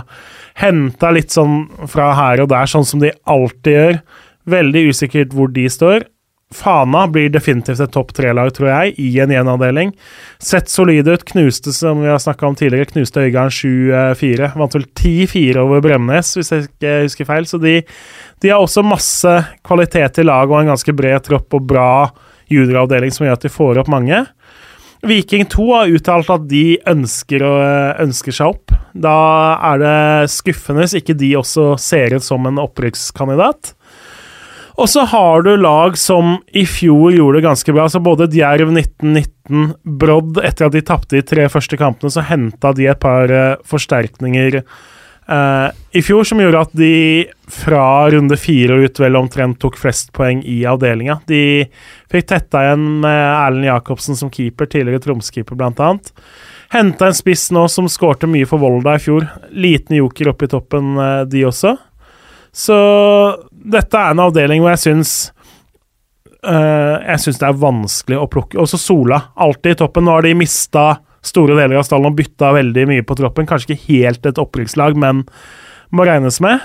Henta 0.60 1.14
litt 1.16 1.36
sånn 1.36 1.66
fra 1.92 2.12
her 2.18 2.44
og 2.44 2.52
der, 2.54 2.70
sånn 2.70 2.88
som 2.88 3.04
de 3.04 3.14
alltid 3.30 3.78
gjør. 3.78 4.02
Veldig 4.56 4.84
usikkert 4.92 5.34
hvor 5.34 5.50
de 5.54 5.70
står. 5.72 6.06
Fana 6.56 7.06
blir 7.12 7.32
definitivt 7.34 7.82
et 7.84 7.92
topp 7.92 8.14
tre-lag, 8.16 8.52
tror 8.56 8.70
jeg, 8.72 8.94
i 9.02 9.10
en 9.24 9.34
gjenavdeling. 9.34 9.92
Sett 10.42 10.72
solide 10.72 11.16
ut. 11.16 11.26
Knuste, 11.28 11.74
som 11.76 12.04
vi 12.04 12.12
har 12.12 12.22
snakka 12.22 12.48
om 12.48 12.56
tidligere, 12.58 12.90
knuste 12.94 13.26
Øygarden 13.26 13.54
7-4. 13.54 14.54
Vant 14.56 14.78
vel 14.78 14.88
10-4 14.88 15.66
over 15.66 15.84
Bremnes, 15.84 16.32
hvis 16.38 16.54
jeg 16.54 16.70
ikke 16.70 16.94
husker 17.08 17.30
feil. 17.30 17.50
Så 17.50 17.60
de, 17.62 17.80
de 18.42 18.54
har 18.54 18.64
også 18.64 18.86
masse 18.86 19.36
kvalitet 19.66 20.22
i 20.22 20.28
laget 20.28 20.54
og 20.54 20.62
en 20.62 20.74
ganske 20.76 20.96
bred 20.96 21.28
tropp 21.28 21.60
og 21.60 21.68
bra 21.68 21.90
junioravdeling 22.52 23.14
som 23.14 23.26
gjør 23.26 23.40
at 23.40 23.46
de 23.48 23.54
får 23.54 23.82
opp 23.82 23.92
mange. 23.92 24.24
Viking 25.06 25.46
2 25.52 25.66
har 25.74 25.92
uttalt 25.94 26.30
at 26.34 26.46
de 26.50 26.80
ønsker, 26.90 27.44
å, 27.46 27.54
ønsker 28.02 28.34
seg 28.34 28.56
opp. 28.56 28.74
Da 28.98 29.18
er 29.74 29.82
det 29.82 29.98
skuffende 30.34 30.86
hvis 30.86 30.98
ikke 31.02 31.18
de 31.20 31.36
også 31.38 31.74
ser 31.82 32.16
ut 32.16 32.26
som 32.26 32.48
en 32.50 32.62
opprykkskandidat. 32.64 33.75
Og 34.76 34.90
så 34.92 35.06
har 35.08 35.46
du 35.46 35.54
lag 35.56 35.96
som 35.98 36.36
i 36.52 36.66
fjor 36.68 37.14
gjorde 37.16 37.40
det 37.40 37.46
ganske 37.48 37.76
bra. 37.76 37.88
Så 37.90 38.02
både 38.04 38.28
Djerv 38.32 38.74
1919, 38.74 39.72
Brodd 40.02 40.42
Etter 40.44 40.68
at 40.68 40.76
de 40.76 40.84
tapte 40.84 41.16
de 41.16 41.24
tre 41.24 41.48
første 41.52 41.80
kampene, 41.80 42.12
så 42.12 42.26
henta 42.28 42.74
de 42.76 42.90
et 42.92 43.00
par 43.00 43.32
uh, 43.32 43.56
forsterkninger 43.68 44.60
uh, 45.32 45.70
i 45.96 46.04
fjor 46.04 46.28
som 46.28 46.42
gjorde 46.44 46.66
at 46.68 46.76
de 46.76 46.92
fra 47.52 47.86
runde 48.12 48.36
fire 48.40 48.76
og 48.76 48.90
ut 48.90 49.00
vel 49.00 49.20
omtrent 49.20 49.62
tok 49.64 49.80
flest 49.80 50.12
poeng 50.18 50.44
i 50.44 50.60
avdelinga. 50.68 51.22
De 51.30 51.64
fikk 52.12 52.28
tetta 52.34 52.66
igjen 52.68 52.86
med 53.06 53.22
Erlend 53.30 53.70
Jacobsen 53.70 54.20
som 54.20 54.34
keeper, 54.34 54.68
tidligere 54.68 55.08
Tromskeeper 55.08 55.56
blant 55.56 55.80
annet. 55.80 56.12
Henta 56.74 57.08
en 57.08 57.16
spiss 57.16 57.48
nå 57.56 57.68
som 57.72 57.88
skårte 57.88 58.28
mye 58.28 58.48
for 58.50 58.60
Volda 58.60 58.98
i 58.98 59.04
fjor. 59.08 59.30
Liten 59.56 60.02
joker 60.02 60.34
oppe 60.34 60.50
i 60.50 60.52
toppen, 60.52 60.98
uh, 61.00 61.24
de 61.30 61.48
også. 61.48 61.78
Så 62.56 62.76
dette 63.66 64.00
er 64.00 64.14
en 64.14 64.24
avdeling 64.28 64.64
hvor 64.64 64.76
jeg 64.76 64.84
syns 64.84 65.16
uh, 66.46 67.02
Jeg 67.02 67.22
syns 67.24 67.42
det 67.42 67.50
er 67.50 67.60
vanskelig 67.66 68.22
å 68.22 68.30
plukke. 68.32 68.60
Også 68.62 68.80
Sola, 68.82 69.22
alltid 69.36 69.76
i 69.76 69.82
toppen. 69.84 70.08
Nå 70.08 70.16
har 70.16 70.26
de 70.26 70.36
mista 70.38 70.88
store 71.26 71.58
deler 71.58 71.80
av 71.80 71.86
stallen 71.88 72.12
og 72.12 72.18
bytta 72.20 72.54
veldig 72.56 72.88
mye 72.92 73.06
på 73.06 73.18
troppen. 73.18 73.48
Kanskje 73.50 73.74
ikke 73.74 73.88
helt 73.90 74.28
et 74.30 74.42
opprykkslag, 74.42 74.98
men 75.00 75.24
må 75.96 76.06
regnes 76.08 76.38
med. 76.44 76.62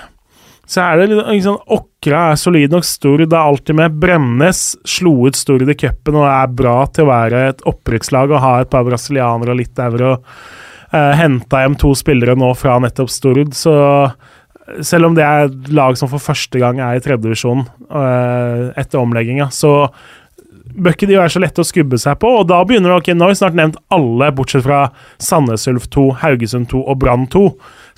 Så 0.71 0.85
er 0.85 1.00
det 1.00 1.09
liksom 1.11 1.59
Åkra 1.75 2.30
er 2.30 2.38
solid 2.38 2.71
nok. 2.71 2.87
Stord 2.87 3.25
er 3.25 3.37
alltid 3.40 3.78
med. 3.80 3.97
Bremnes 3.99 4.61
slo 4.87 5.26
ut 5.26 5.38
Stord 5.38 5.66
i 5.66 5.75
cupen 5.75 6.21
og 6.21 6.28
er 6.28 6.52
bra 6.61 6.76
til 6.95 7.07
å 7.07 7.11
være 7.11 7.47
et 7.50 7.64
opprykkslag 7.66 8.30
og 8.30 8.42
ha 8.45 8.52
et 8.61 8.71
par 8.71 8.87
brasilianere 8.87 9.54
og 9.54 9.59
litt 9.59 9.83
euro. 9.83 10.19
Uh, 10.90 11.11
Henta 11.19 11.64
hjem 11.64 11.75
to 11.78 11.90
spillere 11.99 12.37
nå 12.38 12.52
fra 12.59 12.78
nettopp 12.83 13.11
Stord, 13.11 13.50
så 13.54 13.75
selv 14.86 15.10
om 15.10 15.18
det 15.18 15.26
er 15.26 15.48
et 15.48 15.68
lag 15.74 15.98
som 15.98 16.10
for 16.10 16.22
første 16.22 16.60
gang 16.62 16.80
er 16.82 16.96
i 16.96 17.04
tredjedivisjon 17.04 17.66
uh, 17.90 18.70
etter 18.78 19.00
omlegginga, 19.00 19.50
så 19.54 19.90
bør 20.70 20.94
ikke 20.94 21.08
de 21.10 21.18
være 21.18 21.32
så 21.34 21.42
lette 21.42 21.62
å 21.62 21.66
skubbe 21.66 21.98
seg 22.00 22.18
på. 22.22 22.30
Og 22.40 22.48
da 22.50 22.60
begynner 22.66 22.92
det, 22.92 22.98
ok, 23.00 23.12
Nå 23.14 23.26
har 23.26 23.32
vi 23.32 23.40
snart 23.40 23.58
nevnt 23.58 23.80
alle, 23.92 24.30
bortsett 24.36 24.64
fra 24.66 24.84
Sandnes 25.22 25.66
Ulf 25.70 25.88
2, 25.90 26.06
Haugesund 26.22 26.70
2 26.70 26.82
og 26.84 27.00
Brann 27.02 27.26
2. 27.32 27.46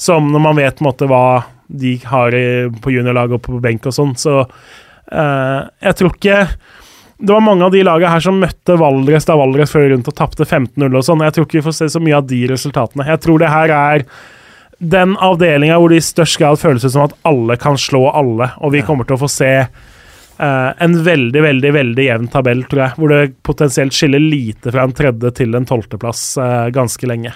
Som 0.01 0.33
når 0.33 0.47
man 0.47 0.61
vet 0.61 0.85
måte 0.85 1.09
hva 1.11 1.25
de 1.73 1.97
har 2.05 2.37
på 2.85 2.93
juniorlag 2.93 3.37
og 3.37 3.45
på 3.45 3.61
benk 3.65 3.87
og 3.89 3.97
sånn. 3.97 4.17
Så 4.21 4.41
uh, 4.43 5.61
jeg 5.85 5.99
tror 5.99 6.17
ikke 6.17 6.39
det 7.23 7.31
var 7.31 7.45
mange 7.45 7.63
av 7.63 7.71
de 7.71 7.85
lagene 7.87 8.11
her 8.11 8.23
som 8.25 8.41
møtte 8.43 8.75
Valdres 8.81 9.29
da 9.29 9.37
Valdres 9.39 9.71
før 9.71 9.93
rundt 9.93 10.09
og 10.11 10.17
tapte 10.19 10.43
15-0 10.43 10.89
og 10.91 11.05
sånn. 11.07 11.23
Jeg 11.23 11.37
tror 11.37 11.47
ikke 11.47 11.61
vi 11.61 11.67
får 11.69 11.77
se 11.77 11.87
så 11.95 12.01
mye 12.03 12.19
av 12.19 12.27
de 12.27 12.41
resultatene. 12.51 13.07
Jeg 13.07 13.23
tror 13.23 13.39
det 13.39 13.51
her 13.53 13.75
er 13.77 14.05
den 14.83 15.15
avdelinga 15.17 15.79
hvor 15.79 15.93
det 15.93 16.01
i 16.01 16.05
størst 16.05 16.41
grad 16.41 16.59
føles 16.59 16.85
ut 16.85 16.93
som 16.95 17.07
at 17.07 17.15
alle 17.29 17.57
kan 17.61 17.79
slå 17.79 18.09
alle, 18.11 18.51
og 18.59 18.75
vi 18.75 18.83
kommer 18.87 19.07
til 19.07 19.15
å 19.15 19.23
få 19.23 19.29
se 19.31 19.51
uh, 19.63 20.71
en 20.83 20.97
veldig, 21.07 21.43
veldig 21.45 21.73
veldig 21.77 22.07
jevn 22.09 22.27
tabell, 22.33 22.65
tror 22.71 22.83
jeg, 22.87 22.97
hvor 22.99 23.15
det 23.15 23.21
potensielt 23.47 23.95
skiller 23.95 24.23
lite 24.23 24.75
fra 24.75 24.87
en 24.89 24.95
tredje 24.97 25.31
til 25.39 25.55
en 25.55 25.69
tolvteplass 25.69 26.25
uh, 26.43 26.67
ganske 26.75 27.07
lenge. 27.07 27.35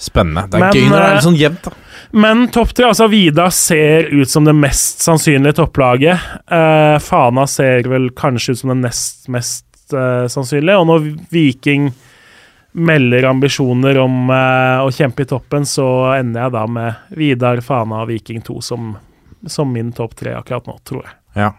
Spennende. 0.00 0.46
Det 0.52 0.60
er 0.60 0.66
men, 0.66 0.76
gøy 0.76 0.90
når 0.90 0.96
det 0.96 1.06
er 1.06 1.16
litt 1.16 1.28
sånn 1.30 1.40
jevnt, 1.40 1.70
da. 1.70 2.04
Men 2.20 2.44
topp 2.52 2.74
tre, 2.74 2.90
altså 2.90 3.08
Vida 3.12 3.48
ser 3.54 4.08
ut 4.12 4.30
som 4.30 4.44
det 4.44 4.56
mest 4.56 5.04
sannsynlige 5.04 5.60
topplaget. 5.60 6.28
Uh, 6.50 7.00
Fana 7.00 7.46
ser 7.48 7.88
vel 7.88 8.10
kanskje 8.18 8.56
ut 8.56 8.62
som 8.64 8.74
det 8.74 8.80
nest 8.84 9.28
mest 9.32 9.66
sannsynlige, 9.90 10.78
og 10.78 10.86
når 10.86 11.06
Viking 11.34 11.88
melder 12.72 13.26
ambisjoner 13.30 13.98
om 13.98 14.30
eh, 14.30 14.82
å 14.84 14.90
kjempe 14.94 15.24
i 15.24 15.30
toppen, 15.30 15.66
så 15.66 15.86
ender 16.16 16.46
jeg 16.46 16.54
da 16.54 16.66
med 16.70 17.16
Vidar, 17.18 17.62
Fana 17.66 18.04
og 18.04 18.12
Viking 18.12 18.44
2 18.46 18.60
som, 18.62 18.94
som 19.46 19.72
min 19.72 19.90
topp 19.96 20.14
tre 20.20 20.36
akkurat 20.38 20.70
nå, 20.70 20.76
tror 20.86 21.04
jeg. 21.06 21.16
Ja. 21.42 21.50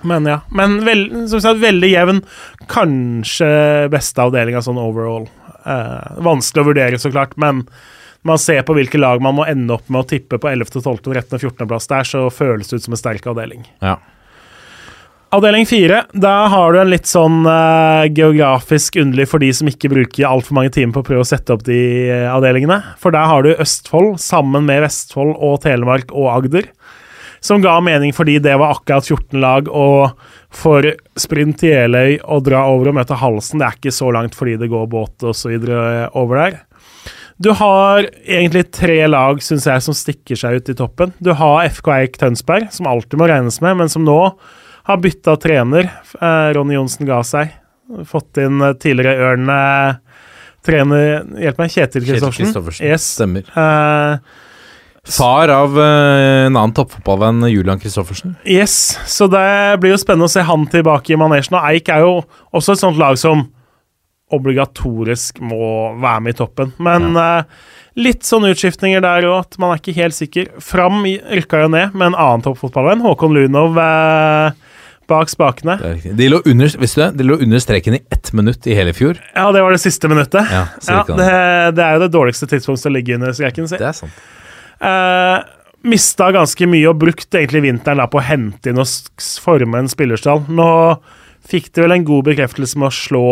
Men 0.00 0.26
ja. 0.26 0.40
Men 0.56 0.80
veld, 0.84 1.14
som 1.30 1.42
sagt, 1.44 1.60
veldig 1.60 1.90
jevn. 1.92 2.22
Kanskje 2.70 3.50
beste 3.92 4.24
avdelinga 4.24 4.62
sånn 4.64 4.80
overall. 4.80 5.28
Eh, 5.60 6.20
vanskelig 6.24 6.64
å 6.64 6.70
vurdere, 6.70 7.00
så 7.00 7.12
klart, 7.12 7.36
men 7.40 7.66
man 8.26 8.40
ser 8.40 8.62
på 8.68 8.74
hvilke 8.76 9.00
lag 9.00 9.20
man 9.24 9.36
må 9.38 9.46
ende 9.48 9.76
opp 9.76 9.88
med 9.88 10.02
å 10.02 10.08
tippe 10.08 10.40
på 10.40 10.48
11., 10.50 10.80
12., 10.80 11.04
13., 11.06 11.38
14. 11.38 11.68
plass 11.68 11.88
der, 11.88 12.08
så 12.08 12.26
føles 12.32 12.68
det 12.68 12.80
ut 12.80 12.88
som 12.88 12.96
en 12.96 13.00
sterk 13.00 13.28
avdeling. 13.30 13.64
Ja. 13.84 13.96
Avdeling 15.30 15.66
fire, 15.66 16.00
da 16.10 16.48
har 16.50 16.72
du 16.74 16.80
en 16.80 16.88
litt 16.90 17.06
sånn 17.06 17.44
uh, 17.46 18.02
geografisk 18.10 18.96
underlig 18.98 19.28
for 19.30 19.38
de 19.38 19.52
som 19.54 19.68
ikke 19.70 19.92
bruker 19.92 20.26
altfor 20.26 20.56
mange 20.58 20.72
timer 20.74 20.96
på 20.96 21.04
å 21.04 21.06
prøve 21.06 21.22
å 21.22 21.28
sette 21.28 21.54
opp 21.54 21.62
de 21.68 21.76
uh, 22.10 22.32
avdelingene. 22.32 22.80
For 22.98 23.14
der 23.14 23.28
har 23.30 23.46
du 23.46 23.52
Østfold 23.52 24.16
sammen 24.18 24.66
med 24.66 24.82
Vestfold 24.82 25.36
og 25.38 25.60
Telemark 25.62 26.10
og 26.10 26.32
Agder. 26.32 26.66
Som 27.46 27.62
ga 27.62 27.76
mening 27.78 28.10
fordi 28.10 28.40
det 28.42 28.56
var 28.58 28.74
akkurat 28.74 29.06
14 29.06 29.38
lag, 29.38 29.70
og 29.70 30.18
for 30.50 30.88
Sprint 31.14 31.62
i 31.62 31.70
Jeløy 31.76 32.16
å 32.26 32.40
dra 32.42 32.64
over 32.72 32.90
og 32.90 32.98
møte 32.98 33.22
Halsen, 33.22 33.62
det 33.62 33.68
er 33.68 33.78
ikke 33.78 33.94
så 33.94 34.10
langt 34.16 34.34
fordi 34.34 34.58
det 34.58 34.68
går 34.72 34.90
båt 34.90 35.30
så 35.30 35.52
videre 35.52 36.08
over 36.18 36.42
der. 36.42 36.58
Du 37.38 37.52
har 37.54 38.02
egentlig 38.26 38.66
tre 38.74 38.98
lag, 39.06 39.38
synes 39.46 39.70
jeg, 39.70 39.86
som 39.86 39.94
stikker 39.96 40.42
seg 40.42 40.58
ut 40.58 40.74
i 40.74 40.76
toppen. 40.76 41.14
Du 41.22 41.30
har 41.38 41.70
FK 41.70 41.94
Eik 41.94 42.18
Tønsberg, 42.18 42.66
som 42.74 42.90
alltid 42.90 43.22
må 43.22 43.30
regnes 43.30 43.62
med, 43.62 43.78
men 43.78 43.94
som 43.94 44.02
nå 44.04 44.18
har 44.88 45.00
bytta 45.02 45.36
trener. 45.40 45.90
Eh, 46.20 46.50
Ronny 46.56 46.74
Johnsen 46.74 47.08
ga 47.08 47.22
seg. 47.26 47.52
Fått 48.06 48.38
inn 48.40 48.60
eh, 48.62 48.76
tidligere 48.78 49.30
Ørn-trener 49.30 51.02
Hjelp 51.42 51.58
meg, 51.62 51.74
Kjetil 51.74 52.06
Kristoffersen. 52.06 52.86
Yes. 52.86 53.08
Stemmer. 53.16 53.50
Uh, 53.56 54.18
Far 55.10 55.48
av 55.48 55.78
en 55.80 56.52
annen 56.52 56.74
toppfotballvenn, 56.76 57.46
Julian 57.48 57.80
Kristoffersen. 57.80 58.34
Yes, 58.44 58.98
så 59.08 59.26
det 59.32 59.80
blir 59.80 59.94
jo 59.94 60.00
spennende 60.00 60.28
å 60.28 60.32
se 60.32 60.44
han 60.44 60.66
tilbake 60.70 61.14
i 61.14 61.18
manesjen. 61.18 61.56
Og 61.56 61.64
Eik 61.72 61.88
er 61.88 62.04
jo 62.04 62.20
også 62.52 62.76
et 62.76 62.82
sånt 62.82 63.00
lag 63.00 63.16
som 63.18 63.46
obligatorisk 64.30 65.40
må 65.42 65.92
være 66.00 66.24
med 66.24 66.34
i 66.34 66.38
toppen. 66.38 66.72
Men 66.82 67.14
ja. 67.16 67.28
uh, 67.40 67.78
litt 67.98 68.26
sånn 68.26 68.46
utskiftninger 68.50 69.02
der 69.04 69.26
òg, 69.28 69.46
at 69.46 69.58
man 69.60 69.74
er 69.74 69.80
ikke 69.80 69.96
helt 69.98 70.16
sikker. 70.16 70.50
Fram 70.62 71.02
rykka 71.04 71.64
jo 71.64 71.72
ned 71.72 71.96
med 71.96 72.12
en 72.12 72.18
annen 72.18 72.44
toppfotballvenn, 72.46 73.02
Håkon 73.04 73.34
Lunov. 73.36 73.78
Uh, 73.80 74.69
bak 75.10 75.30
spakene. 75.32 75.76
Det. 75.82 76.14
De 76.18 76.28
lå 76.30 76.38
under, 76.48 76.72
visste 76.80 77.10
du? 77.10 77.18
De 77.20 77.26
lå 77.28 77.36
under 77.42 77.60
streken 77.62 77.98
i 77.98 78.02
ett 78.14 78.30
minutt 78.36 78.66
i 78.70 78.74
hele 78.78 78.94
fjor. 78.96 79.18
Ja, 79.34 79.48
det 79.52 79.62
var 79.66 79.74
det 79.74 79.82
siste 79.82 80.08
minuttet. 80.10 80.46
Ja, 80.50 80.64
Ja, 80.86 81.02
det, 81.08 81.30
det 81.76 81.84
er 81.86 81.96
jo 81.98 82.04
det 82.06 82.12
dårligste 82.14 82.48
tidspunktet 82.50 82.88
å 82.90 82.94
ligge 82.94 83.18
under 83.18 83.34
streken. 83.36 83.68
Si. 83.70 83.78
Det 83.80 83.88
er 83.90 83.98
sant. 84.00 84.20
Uh, 84.80 85.38
mista 85.90 86.30
ganske 86.32 86.66
mye 86.68 86.88
og 86.90 86.98
brukt 87.02 87.34
egentlig 87.36 87.64
vinteren 87.66 88.00
på 88.12 88.20
å 88.20 88.24
hente 88.24 88.70
inn 88.72 88.80
og 88.80 88.88
forme 89.44 89.82
en 89.82 89.90
spillerstall. 89.92 90.46
Nå 90.48 90.70
fikk 91.50 91.70
de 91.74 91.84
vel 91.86 91.96
en 91.98 92.06
god 92.08 92.28
bekreftelse 92.30 92.78
med 92.80 92.90
å 92.92 92.94
slå 92.94 93.24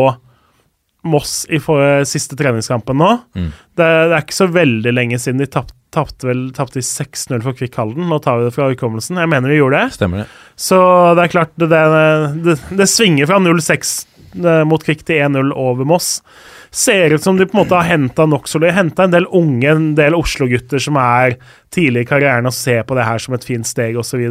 Moss 1.09 1.45
i 1.55 1.61
for, 1.63 1.79
siste 2.11 2.35
treningskampen 2.37 2.99
nå. 2.99 3.13
Mm. 3.39 3.51
Det, 3.79 3.87
det 3.87 4.17
er 4.17 4.25
ikke 4.25 4.35
så 4.35 4.49
veldig 4.51 4.93
lenge 4.97 5.21
siden 5.23 5.39
de 5.41 5.47
tap- 5.47 5.71
tapte 5.95 6.29
vel 6.29 6.49
tapte 6.57 6.81
de 6.81 6.85
6-0 6.85 7.41
for 7.45 7.57
Kvikk 7.57 7.79
Halden. 7.81 8.09
Nå 8.11 8.19
tar 8.25 8.41
vi 8.41 8.49
det 8.49 8.55
fra 8.57 8.69
hukommelsen. 8.73 9.21
Jeg 9.21 9.31
mener 9.33 9.53
de 9.53 9.59
gjorde 9.61 9.81
det. 9.81 9.97
Stemmer 9.97 10.25
det. 10.25 10.29
Så 10.59 10.79
det 11.17 11.25
er 11.25 11.33
klart, 11.33 11.55
det, 11.57 11.69
det, 12.45 12.59
det, 12.77 12.89
svinger 12.91 13.31
fra 13.31 13.39
0-6 13.41 13.93
eh, 14.45 14.63
mot 14.69 14.85
Kvikk 14.85 15.07
til 15.09 15.23
1-0 15.29 15.55
over 15.57 15.89
Moss. 15.89 16.19
Ser 16.75 17.15
ut 17.17 17.25
som 17.25 17.39
de 17.39 17.47
på 17.49 17.57
en 17.57 17.63
måte 17.63 17.79
har 17.79 17.89
henta 17.89 18.27
nokså 18.29 18.61
Henta 18.61 19.07
en 19.07 19.15
del 19.15 19.29
unge, 19.33 19.71
en 19.71 19.95
del 19.97 20.17
Oslo-gutter 20.19 20.83
som 20.83 20.99
er 21.01 21.39
tidlig 21.73 22.05
i 22.05 22.11
karrieren 22.11 22.51
og 22.51 22.57
ser 22.57 22.85
på 22.85 22.99
det 22.99 23.07
her 23.09 23.23
som 23.23 23.39
et 23.39 23.47
fint 23.47 23.67
steg 23.67 23.97
osv. 23.97 24.27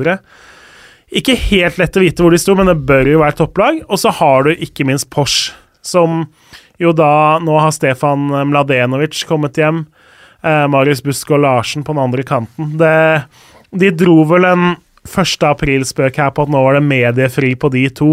Ikke 1.17 1.37
helt 1.47 1.79
lett 1.79 1.97
å 1.97 2.03
vite 2.03 2.23
hvor 2.23 2.35
de 2.35 2.41
sto, 2.41 2.53
men 2.59 2.69
det 2.69 2.77
bør 2.85 3.09
jo 3.09 3.23
være 3.23 3.39
topplag. 3.39 3.81
Og 3.87 4.01
så 4.01 4.13
har 4.19 4.45
du 4.45 4.53
ikke 4.53 4.85
minst 4.85 5.09
Porsche, 5.09 5.55
som 5.81 6.25
jo 6.77 6.91
da 6.93 7.39
Nå 7.41 7.55
har 7.57 7.73
Stefan 7.73 8.27
Mladenovic 8.51 9.23
kommet 9.29 9.57
hjem. 9.57 9.85
Eh, 10.43 10.65
Marius 10.69 11.03
og 11.05 11.39
Larsen 11.41 11.83
på 11.83 11.95
den 11.95 12.03
andre 12.03 12.23
kanten. 12.23 12.75
Det, 12.77 13.23
de 13.71 13.93
dro 13.95 14.21
vel 14.29 14.45
en 14.45 14.75
1. 15.07 15.43
april-spøk 15.47 16.19
her 16.19 16.31
på 16.35 16.43
at 16.45 16.51
nå 16.51 16.61
var 16.63 16.77
det 16.77 16.83
mediefri 16.85 17.53
på 17.59 17.69
de 17.73 17.85
to. 17.95 18.09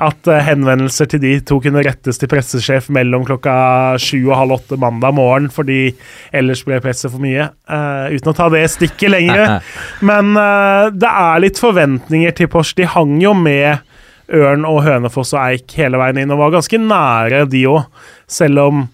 At 0.00 0.28
eh, 0.30 0.42
henvendelser 0.46 1.10
til 1.12 1.22
de 1.22 1.34
to 1.46 1.60
kunne 1.62 1.84
rettes 1.84 2.20
til 2.20 2.30
pressesjef 2.30 2.88
mellom 2.92 3.26
klokka 3.28 3.54
sju 4.00 4.18
og 4.30 4.36
halv 4.38 4.56
åtte 4.58 4.80
mandag 4.80 5.14
morgen, 5.18 5.50
fordi 5.52 5.92
ellers 6.36 6.64
ble 6.66 6.80
presset 6.82 7.12
for 7.12 7.22
mye. 7.22 7.50
Eh, 7.68 8.16
uten 8.16 8.32
å 8.32 8.36
ta 8.36 8.48
det 8.52 8.64
stikket 8.72 9.12
lenger. 9.12 9.58
Men 10.10 10.32
eh, 10.40 10.88
det 10.96 11.12
er 11.26 11.44
litt 11.44 11.60
forventninger 11.60 12.36
til 12.40 12.50
Porsch. 12.52 12.74
De 12.78 12.88
hang 12.88 13.18
jo 13.22 13.34
med 13.36 13.86
Ørn 14.30 14.64
og 14.68 14.84
Hønefoss 14.86 15.34
og 15.34 15.42
Eik 15.42 15.74
hele 15.78 15.98
veien 16.00 16.22
inn, 16.22 16.32
og 16.32 16.40
var 16.44 16.56
ganske 16.58 16.80
nære, 16.80 17.44
de 17.50 17.66
òg. 17.70 17.84
Selv 18.30 18.62
om 18.62 18.88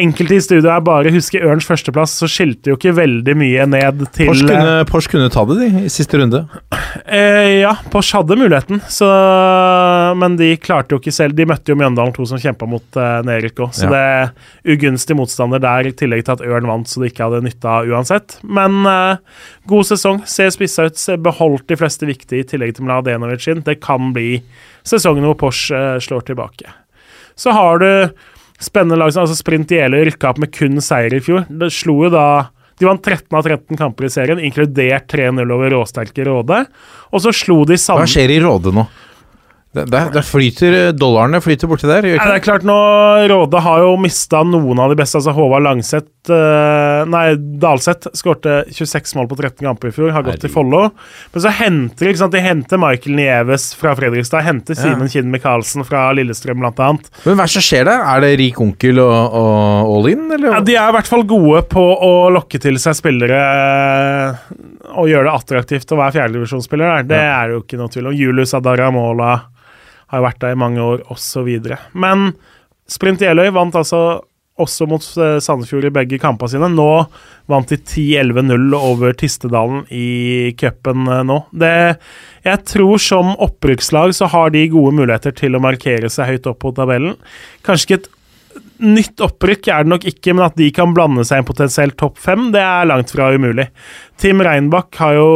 enkelte 0.00 0.36
i 0.38 0.42
studio 0.44 0.70
her 0.70 0.82
bare 0.84 1.12
husker 1.14 1.44
Ørns 1.48 1.66
førsteplass, 1.68 2.16
så 2.20 2.28
skilte 2.30 2.72
jo 2.72 2.78
ikke 2.78 2.94
veldig 2.96 3.34
mye 3.38 3.66
ned 3.70 4.04
til 4.16 4.30
Porsche 4.30 4.46
kunne, 4.48 4.76
Porsche 4.88 5.12
kunne 5.12 5.30
ta 5.34 5.44
det, 5.48 5.56
de, 5.60 5.84
i 5.86 5.92
siste 5.92 6.20
runde. 6.20 6.42
Eh, 7.04 7.60
ja, 7.62 7.74
Porsche 7.92 8.20
hadde 8.20 8.38
muligheten, 8.38 8.80
så, 8.92 9.08
men 10.18 10.38
de 10.40 10.52
klarte 10.62 10.94
jo 10.94 11.00
ikke 11.02 11.14
selv. 11.14 11.36
De 11.38 11.46
møtte 11.48 11.72
jo 11.72 11.78
Mjøndalen 11.78 12.14
2 12.16 12.28
som 12.32 12.42
kjempa 12.42 12.68
mot 12.70 12.98
eh, 13.00 13.20
òg, 13.48 13.62
så 13.74 13.88
Ja. 13.88 13.92
det 13.92 14.02
er 14.04 14.74
ugunstig 14.76 15.16
motstander 15.18 15.62
der, 15.62 15.88
i 15.90 15.94
tillegg 15.96 16.24
til 16.26 16.36
at 16.38 16.44
Ørn 16.46 16.68
vant, 16.70 16.88
så 16.88 17.02
det 17.02 17.12
ikke 17.12 17.28
hadde 17.28 17.44
nytta 17.46 17.78
uansett. 17.88 18.38
Men 18.44 18.80
eh, 18.88 19.20
god 19.68 19.88
sesong. 19.90 20.22
Ser 20.28 20.50
spissa 20.54 20.88
ut, 20.88 20.98
ser 21.00 21.20
beholdt 21.22 21.68
de 21.70 21.78
fleste 21.78 22.08
viktige, 22.08 22.42
i 22.42 22.48
tillegg 22.48 22.76
til 22.76 22.86
Mladenovic 22.88 23.44
sin. 23.46 23.62
Det 23.66 23.78
kan 23.84 24.12
bli 24.16 24.40
sesongen 24.86 25.26
hvor 25.28 25.38
Porsche 25.46 25.78
eh, 25.96 26.02
slår 26.02 26.26
tilbake. 26.30 26.70
Så 27.38 27.54
har 27.54 27.78
du 27.82 27.90
spennende 28.62 28.98
lag 28.98 29.10
altså 29.12 29.36
Sprint 29.38 29.72
Jeløy 29.74 30.08
rykka 30.08 30.32
opp 30.32 30.40
med 30.42 30.52
kun 30.54 30.80
seier 30.84 31.14
i 31.16 31.22
fjor. 31.24 31.46
Det 31.48 31.70
slo 31.74 32.00
jo 32.06 32.12
da 32.14 32.28
de 32.78 32.86
vant 32.86 33.02
13 33.02 33.34
av 33.34 33.42
13 33.42 33.78
kamper 33.78 34.06
i 34.06 34.12
serien, 34.12 34.40
inkludert 34.42 35.08
3-0 35.10 35.42
over 35.50 35.72
råsterke 35.74 36.26
Råde. 36.28 36.60
Og 37.10 37.22
så 37.24 37.32
slo 37.34 37.64
de 37.66 37.78
Hva 37.78 38.06
skjer 38.06 38.36
i 38.36 38.38
Råde 38.42 38.74
nå? 38.74 38.86
Det, 39.68 39.84
det, 39.92 40.00
det 40.14 40.22
flyter 40.24 40.74
Dollarene 40.96 41.42
flyter 41.44 41.68
borti 41.68 41.84
der. 41.88 42.06
Nei, 42.06 42.16
det 42.16 42.36
er 42.38 42.44
klart 42.44 42.64
nå, 42.64 42.76
Råde 43.28 43.60
har 43.60 43.82
jo 43.84 43.98
mista 44.00 44.40
noen 44.46 44.80
av 44.80 44.88
de 44.88 44.96
beste. 44.96 45.18
altså 45.20 45.34
Håvard 45.36 45.66
Langseth 45.66 46.32
eh, 46.32 47.02
Nei, 47.12 47.24
Dalseth 47.60 48.08
skårte 48.16 48.62
26 48.72 49.12
mål 49.18 49.28
på 49.28 49.36
13 49.36 49.66
kamper 49.66 49.90
i 49.90 49.92
fjor, 49.92 50.14
har 50.16 50.24
gått 50.24 50.40
til 50.40 50.52
Follo. 50.52 50.86
Men 51.34 51.44
så 51.44 51.52
henter 51.52 52.08
ikke 52.08 52.22
sant, 52.22 52.32
de 52.32 52.42
henter 52.44 52.80
Michael 52.80 53.18
Nieves 53.18 53.68
fra 53.76 53.92
Fredrikstad, 53.98 54.46
henter 54.46 54.78
Simen 54.78 55.12
Kinn 55.12 55.28
Michaelsen 55.34 55.84
fra 55.88 56.06
Lillestrøm, 56.16 56.64
blant 56.64 56.80
annet. 56.86 57.12
Men 57.26 57.36
hva 57.36 57.44
er 57.44 57.52
det 57.52 57.56
som 57.58 57.66
skjer 57.68 57.84
der? 57.90 58.06
Er 58.14 58.24
det 58.24 58.32
rik 58.40 58.62
onkel 58.64 59.02
og, 59.04 59.36
og 59.42 59.92
all 59.98 60.10
in, 60.14 60.24
eller? 60.32 60.48
Ja, 60.56 60.62
de 60.64 60.78
er 60.80 60.88
i 60.94 60.96
hvert 60.96 61.12
fall 61.12 61.26
gode 61.28 61.62
på 61.68 61.84
å 61.84 62.14
lokke 62.32 62.62
til 62.62 62.80
seg 62.80 62.96
spillere 62.96 63.44
eh, 63.44 64.42
og 64.96 65.12
gjøre 65.12 65.28
det 65.28 65.36
attraktivt 65.36 65.92
å 65.92 66.00
være 66.00 66.16
fjerdedivisjonsspiller. 66.16 66.96
der. 67.02 67.08
Det 67.12 67.22
er 67.28 67.46
det 67.52 67.58
jo 67.58 67.62
ikke 67.66 67.82
noe 67.82 67.92
tvil 67.92 68.08
om. 68.08 68.16
Julius 68.16 68.56
Adaramola 68.56 69.36
har 70.12 70.24
vært 70.24 70.40
der 70.42 70.56
i 70.56 70.60
mange 70.60 70.82
år, 70.82 71.04
osv. 71.12 71.48
Men 71.92 72.32
Sprint 72.88 73.22
Jeløy 73.24 73.50
vant 73.56 73.76
altså 73.76 74.02
også 74.58 74.88
mot 74.90 75.04
eh, 75.22 75.38
Sandefjord 75.42 75.88
i 75.88 75.94
begge 75.94 76.18
kampene 76.20 76.52
sine. 76.52 76.70
Nå 76.72 76.90
vant 77.48 77.70
de 77.70 77.78
10-11-0 77.78 78.74
over 78.76 79.14
Tistedalen 79.18 79.84
i 79.94 80.50
cupen 80.58 81.06
eh, 81.06 81.24
nå. 81.26 81.40
Det, 81.62 81.72
jeg 82.46 82.64
tror 82.72 83.02
som 83.02 83.34
opprykkslag 83.36 84.14
så 84.18 84.30
har 84.32 84.54
de 84.54 84.66
gode 84.72 84.96
muligheter 84.98 85.36
til 85.36 85.56
å 85.56 85.62
markere 85.62 86.10
seg 86.12 86.32
høyt 86.32 86.50
opp 86.50 86.62
på 86.64 86.74
tabellen. 86.76 87.16
Kanskje 87.66 87.88
ikke 87.88 88.00
et 88.02 88.10
nytt 88.82 89.20
opprykk 89.24 89.68
er 89.72 89.84
det 89.84 89.92
nok 89.92 90.04
ikke, 90.08 90.34
men 90.34 90.44
at 90.46 90.56
de 90.58 90.68
kan 90.74 90.92
blande 90.96 91.24
seg 91.26 91.40
i 91.40 91.42
en 91.42 91.48
potensiell 91.48 91.92
topp 91.98 92.18
fem, 92.22 92.48
det 92.54 92.62
er 92.62 92.88
langt 92.88 93.12
fra 93.14 93.30
umulig. 93.34 93.68
Tim 94.18 94.42
Reinbach 94.44 94.98
har 94.98 95.16
jo 95.16 95.28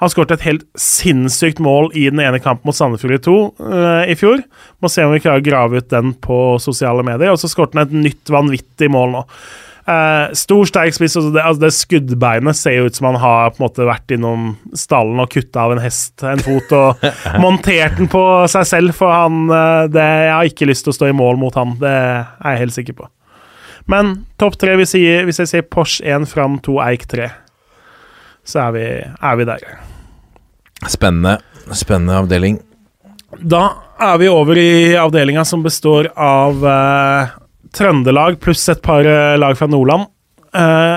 han 0.00 0.12
skåret 0.12 0.34
et 0.36 0.46
helt 0.46 0.66
sinnssykt 0.78 1.60
mål 1.64 1.90
i 1.96 2.06
den 2.12 2.22
ene 2.24 2.40
kampen 2.42 2.70
mot 2.70 2.76
Sandefjord 2.76 3.16
i 3.16 3.22
to 3.24 3.38
eh, 3.64 4.12
i 4.12 4.16
fjor. 4.18 4.44
Må 4.80 4.92
se 4.92 5.04
om 5.04 5.12
vi 5.14 5.22
klarer 5.24 5.42
å 5.42 5.48
grave 5.48 5.82
ut 5.82 5.90
den 5.92 6.14
på 6.16 6.38
sosiale 6.62 7.04
medier. 7.06 7.34
Og 7.34 7.40
så 7.42 7.50
skåret 7.52 7.76
han 7.76 7.84
et 7.86 7.98
nytt 8.08 8.32
vanvittig 8.32 8.88
mål 8.92 9.18
nå. 9.18 9.26
Eh, 9.90 10.32
stor, 10.32 10.64
sterk 10.64 10.94
spiss. 10.94 11.14
Det, 11.14 11.42
altså 11.42 11.60
det 11.64 11.70
skuddbeinet 11.74 12.56
ser 12.56 12.76
jo 12.76 12.86
ut 12.86 12.94
som 12.94 13.08
han 13.08 13.18
har 13.18 13.50
på 13.50 13.58
en 13.58 13.64
måte 13.64 13.86
vært 13.88 14.12
innom 14.14 14.52
stallen 14.76 15.18
og 15.22 15.32
kutta 15.32 15.64
av 15.64 15.74
en 15.74 15.82
hest 15.82 16.22
en 16.26 16.42
fot 16.44 16.74
og 16.76 17.06
montert 17.42 17.96
den 17.98 18.10
på 18.10 18.22
seg 18.52 18.68
selv, 18.70 18.94
for 18.94 19.10
han 19.14 19.48
eh, 19.50 19.88
det, 19.90 20.04
Jeg 20.04 20.34
har 20.36 20.52
ikke 20.52 20.70
lyst 20.70 20.86
til 20.86 20.94
å 20.94 20.98
stå 21.00 21.10
i 21.10 21.16
mål 21.16 21.40
mot 21.42 21.58
han, 21.58 21.74
det 21.80 21.90
er 21.90 22.54
jeg 22.54 22.62
helt 22.62 22.76
sikker 22.76 22.98
på. 23.00 23.10
Men 23.90 24.14
topp 24.38 24.60
tre, 24.60 24.76
hvis 24.78 24.94
jeg, 24.94 25.24
hvis 25.26 25.42
jeg 25.42 25.50
sier 25.50 25.66
Porsche 25.66 26.06
1 26.06 26.28
fram 26.30 26.60
2 26.62 26.78
Eik 26.84 27.08
3, 27.10 27.30
så 28.46 28.66
er 28.68 28.76
vi, 28.76 28.86
er 29.02 29.40
vi 29.40 29.48
der. 29.48 29.68
Spennende, 30.86 31.40
spennende 31.74 32.20
avdeling. 32.20 32.60
Da 33.40 33.64
er 33.98 34.22
vi 34.22 34.30
over 34.30 34.58
i 34.58 34.94
avdelinga 34.98 35.42
som 35.48 35.64
består 35.66 36.12
av 36.14 36.62
eh, 36.66 37.38
Trøndelag 37.76 38.40
pluss 38.42 38.64
et 38.72 38.82
par 38.82 39.06
eh, 39.06 39.36
lag 39.38 39.56
fra 39.58 39.68
Nordland. 39.70 40.08
Eh, 40.54 40.96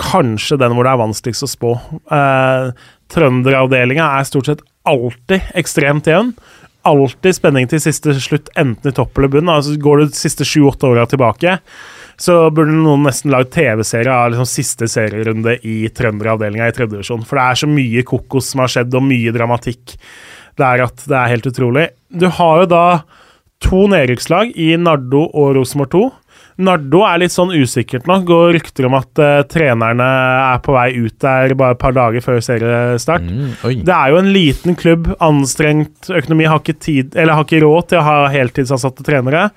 kanskje 0.00 0.58
den 0.60 0.74
hvor 0.74 0.86
det 0.86 0.94
er 0.94 1.02
vanskeligst 1.02 1.46
å 1.46 1.50
spå. 1.50 1.74
Eh, 2.10 2.70
Trønderavdelinga 3.10 4.06
er 4.18 4.26
stort 4.28 4.50
sett 4.50 4.64
alltid 4.88 5.52
ekstremt 5.58 6.08
jevn. 6.10 6.32
Alltid 6.88 7.36
spenning 7.36 7.68
til 7.68 7.82
siste 7.82 8.14
slutt, 8.22 8.48
enten 8.58 8.90
i 8.90 8.96
topp 8.96 9.18
eller 9.18 9.32
bunn. 9.34 9.50
Altså 9.52 9.76
Går 9.80 10.00
du 10.00 10.04
de 10.08 10.18
siste 10.18 10.46
sju-åtte 10.48 10.88
åra 10.88 11.04
tilbake, 11.10 11.58
så 12.20 12.36
burde 12.52 12.72
noen 12.72 13.04
nesten 13.04 13.32
lagd 13.32 13.52
TV-serie 13.54 14.12
av 14.12 14.32
liksom 14.32 14.48
siste 14.48 14.88
serierunde 14.90 15.58
i 15.68 15.82
trønderavdelinga 15.96 16.70
i 16.70 16.74
tredje 16.76 16.94
divisjon. 16.96 17.24
For 17.28 17.36
det 17.36 17.46
er 17.46 17.60
så 17.62 17.70
mye 17.70 18.04
kokos 18.08 18.52
som 18.52 18.64
har 18.64 18.72
skjedd, 18.72 18.96
og 18.96 19.06
mye 19.06 19.34
dramatikk. 19.36 19.96
Det 20.56 20.66
er 20.66 20.84
at 20.84 21.04
det 21.08 21.16
er 21.16 21.34
helt 21.34 21.50
utrolig. 21.52 21.86
Du 22.08 22.26
har 22.40 22.62
jo 22.62 22.70
da 22.72 22.84
to 23.64 23.86
nedrykkslag 23.92 24.54
i 24.58 24.72
Nardo 24.80 25.26
og 25.28 25.54
Rosenborg 25.58 25.92
2. 25.94 26.08
Nardo 26.60 27.02
er 27.08 27.22
litt 27.22 27.32
sånn 27.32 27.52
usikkert 27.56 28.08
nå. 28.08 28.18
Går 28.28 28.52
rykter 28.58 28.88
om 28.88 28.96
at 28.98 29.20
uh, 29.22 29.42
trenerne 29.48 30.06
er 30.06 30.58
på 30.64 30.74
vei 30.76 30.88
ut 30.98 31.16
der 31.22 31.54
bare 31.58 31.76
et 31.76 31.80
par 31.80 31.94
dager 31.96 32.24
før 32.24 32.40
seriestart. 32.44 33.24
Mm. 33.24 33.84
Det 33.86 33.94
er 33.94 34.12
jo 34.12 34.18
en 34.20 34.32
liten 34.34 34.76
klubb, 34.78 35.08
anstrengt 35.24 36.10
økonomi, 36.10 36.48
har 36.50 36.60
ikke, 36.60 36.76
tid, 36.76 37.16
eller 37.16 37.38
har 37.38 37.48
ikke 37.48 37.62
råd 37.64 37.88
til 37.92 38.02
å 38.02 38.04
ha 38.04 38.18
heltidsansatte 38.34 39.06
trenere. 39.06 39.48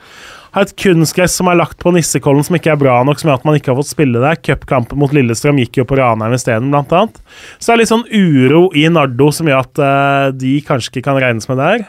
Har 0.53 0.67
et 0.67 0.75
kunstgress 0.77 1.33
som 1.39 1.49
er 1.49 1.57
lagt 1.57 1.79
på 1.81 1.91
Nissekollen 1.95 2.45
som 2.45 2.55
ikke 2.55 2.75
er 2.75 2.79
bra 2.79 2.99
nok, 3.07 3.19
som 3.19 3.31
gjør 3.31 3.39
at 3.41 3.47
man 3.49 3.57
ikke 3.57 3.73
har 3.73 3.79
fått 3.79 3.89
spille 3.89 4.21
der. 4.21 4.37
Cupkampen 4.37 5.01
mot 5.01 5.15
Lillestrøm 5.15 5.59
gikk 5.63 5.81
jo 5.81 5.87
på 5.89 5.97
Ranheim 5.97 6.35
isteden, 6.37 6.69
blant 6.71 6.93
annet. 6.93 7.17
Så 7.57 7.71
det 7.71 7.75
er 7.75 7.81
litt 7.81 7.91
sånn 7.91 8.05
uro 8.13 8.67
i 8.77 8.85
Nardo 8.93 9.31
som 9.33 9.49
gjør 9.49 9.65
at 9.65 9.81
uh, 9.81 10.29
de 10.37 10.59
kanskje 10.67 10.93
ikke 10.93 11.07
kan 11.09 11.19
regnes 11.23 11.49
med 11.49 11.59
der. 11.63 11.87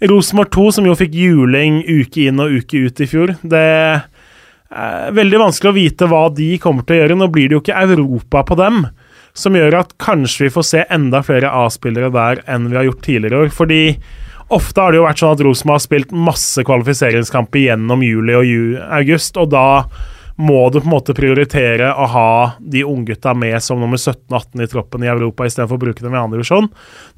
Rosenborg 0.00 0.52
2, 0.54 0.64
som 0.76 0.86
jo 0.86 0.94
fikk 0.98 1.16
juling 1.18 1.80
uke 1.82 2.28
inn 2.28 2.38
og 2.42 2.60
uke 2.60 2.84
ut 2.86 3.00
i 3.02 3.08
fjor. 3.10 3.34
Det 3.42 3.64
er 4.68 5.14
veldig 5.16 5.40
vanskelig 5.42 5.72
å 5.72 5.78
vite 5.78 6.08
hva 6.10 6.22
de 6.34 6.52
kommer 6.62 6.86
til 6.86 6.98
å 6.98 7.00
gjøre. 7.00 7.18
Nå 7.18 7.28
blir 7.34 7.48
det 7.48 7.56
jo 7.56 7.62
ikke 7.64 7.82
Europa 7.82 8.44
på 8.46 8.58
dem, 8.60 8.84
som 9.34 9.58
gjør 9.58 9.80
at 9.80 9.96
kanskje 10.02 10.46
vi 10.46 10.54
får 10.54 10.66
se 10.68 10.84
enda 10.94 11.22
flere 11.26 11.50
A-spillere 11.64 12.12
der 12.14 12.42
enn 12.46 12.70
vi 12.70 12.78
har 12.78 12.86
gjort 12.86 13.02
tidligere 13.06 13.42
år. 13.46 13.50
Fordi 13.54 13.82
ofte 14.54 14.84
har 14.84 14.94
det 14.94 15.00
jo 15.00 15.08
vært 15.08 15.24
sånn 15.24 15.34
at 15.34 15.42
Rosenborg 15.46 15.80
har 15.80 15.86
spilt 15.88 16.14
masse 16.28 16.64
kvalifiseringskamper 16.68 17.66
gjennom 17.66 18.06
juli 18.06 18.38
og 18.38 18.54
august, 19.00 19.40
og 19.40 19.50
da 19.56 19.66
må 20.38 20.58
du 20.70 20.78
på 20.78 20.86
en 20.86 20.92
måte 20.92 21.14
prioritere 21.18 21.88
å 21.98 22.04
ha 22.12 22.32
de 22.62 22.84
unggutta 22.86 23.32
med 23.34 23.58
som 23.62 23.80
nummer 23.82 23.98
17-18 23.98 24.62
i 24.62 24.68
troppen 24.70 25.02
i 25.02 25.10
Europa 25.10 25.46
istedenfor 25.48 25.80
å 25.80 25.82
bruke 25.82 26.04
dem 26.04 26.14
i 26.14 26.20
andre 26.20 26.38
divisjon. 26.38 26.68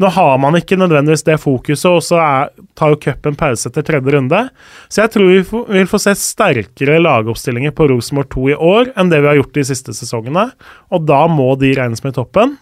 Nå 0.00 0.12
har 0.16 0.38
man 0.40 0.56
ikke 0.56 0.78
nødvendigvis 0.80 1.26
det 1.26 1.36
fokuset, 1.42 1.90
og 1.90 2.00
så 2.06 2.16
er, 2.24 2.48
tar 2.78 2.94
jo 2.94 3.00
cupen 3.04 3.36
pause 3.36 3.68
etter 3.68 3.84
tredje 3.84 4.14
runde. 4.14 4.40
Så 4.88 5.02
jeg 5.02 5.12
tror 5.12 5.28
vi 5.28 5.42
vil 5.76 5.90
få 5.90 6.00
se 6.00 6.14
sterkere 6.16 6.96
lagoppstillinger 7.02 7.76
på 7.76 7.90
Rosenborg 7.92 8.30
2 8.32 8.46
i 8.54 8.56
år 8.56 8.94
enn 8.96 9.12
det 9.12 9.20
vi 9.20 9.30
har 9.32 9.38
gjort 9.42 9.52
de 9.60 9.66
siste 9.68 9.96
sesongene, 10.00 10.46
og 10.88 11.04
da 11.10 11.20
må 11.28 11.52
de 11.60 11.74
regnes 11.76 12.00
med 12.06 12.16
i 12.16 12.18
toppen. 12.22 12.56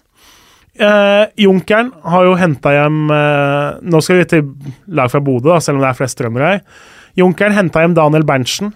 Eh, 0.78 1.24
Junkeren 1.46 1.92
har 2.02 2.26
jo 2.26 2.36
henta 2.38 2.70
hjem 2.70 3.08
eh, 3.10 3.78
Nå 3.82 3.98
skal 4.02 4.20
vi 4.20 4.26
til 4.30 4.52
lag 4.94 5.10
fra 5.10 5.18
Bodø, 5.22 5.56
selv 5.58 5.78
om 5.78 5.86
det 5.86 5.88
er 5.90 6.02
flest 6.02 6.18
trøndere 6.18 6.52
her. 6.52 6.84
Junkeren 7.18 7.54
henta 7.54 7.82
hjem 7.82 7.94
Daniel 7.98 8.26
Berntsen. 8.26 8.74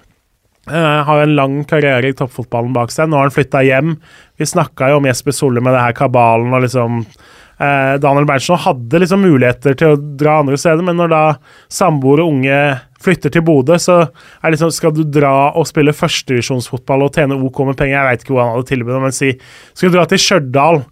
Uh, 0.71 1.03
har 1.03 1.25
en 1.25 1.35
lang 1.35 1.55
karriere 1.67 2.13
i 2.13 2.15
toppfotballen 2.15 2.75
bak 2.77 2.93
seg. 2.95 3.09
Nå 3.11 3.19
har 3.19 3.27
han 3.27 3.35
flytta 3.35 3.65
hjem. 3.67 3.97
Vi 4.39 4.47
snakka 4.47 4.93
jo 4.93 5.01
om 5.01 5.09
Jesper 5.09 5.35
Solle 5.35 5.63
med 5.65 5.75
det 5.75 5.83
her 5.83 5.97
kabalen 5.99 6.55
og 6.55 6.63
liksom 6.63 7.01
uh, 7.03 7.95
Daniel 8.03 8.29
Berntsen 8.29 8.61
hadde 8.63 9.01
liksom 9.03 9.25
muligheter 9.27 9.75
til 9.79 9.97
å 9.97 9.99
dra 9.99 10.39
andre 10.43 10.61
steder, 10.61 10.85
men 10.87 11.01
når 11.03 11.11
da 11.11 11.25
samboer 11.73 12.23
og 12.23 12.37
unge 12.37 12.61
flytter 13.03 13.33
til 13.35 13.45
Bodø, 13.47 13.77
så 13.83 13.99
er 14.07 14.55
liksom, 14.55 14.73
skal 14.75 14.95
du 14.97 15.03
dra 15.05 15.53
og 15.59 15.67
spille 15.69 15.95
førstedivisjonsfotball 15.97 17.07
og 17.07 17.17
tjene 17.17 17.39
OK 17.39 17.63
med 17.69 17.79
penger. 17.79 17.97
Jeg 17.99 18.09
veit 18.09 18.25
ikke 18.25 18.37
hvor 18.37 18.45
han 18.45 18.55
hadde 18.57 18.69
tilbudt, 18.71 19.03
men 19.03 19.17
si 19.17 19.33
skal 19.73 19.91
du 19.91 19.99
dra 19.99 20.07
til 20.11 20.23
Stjørdal 20.23 20.83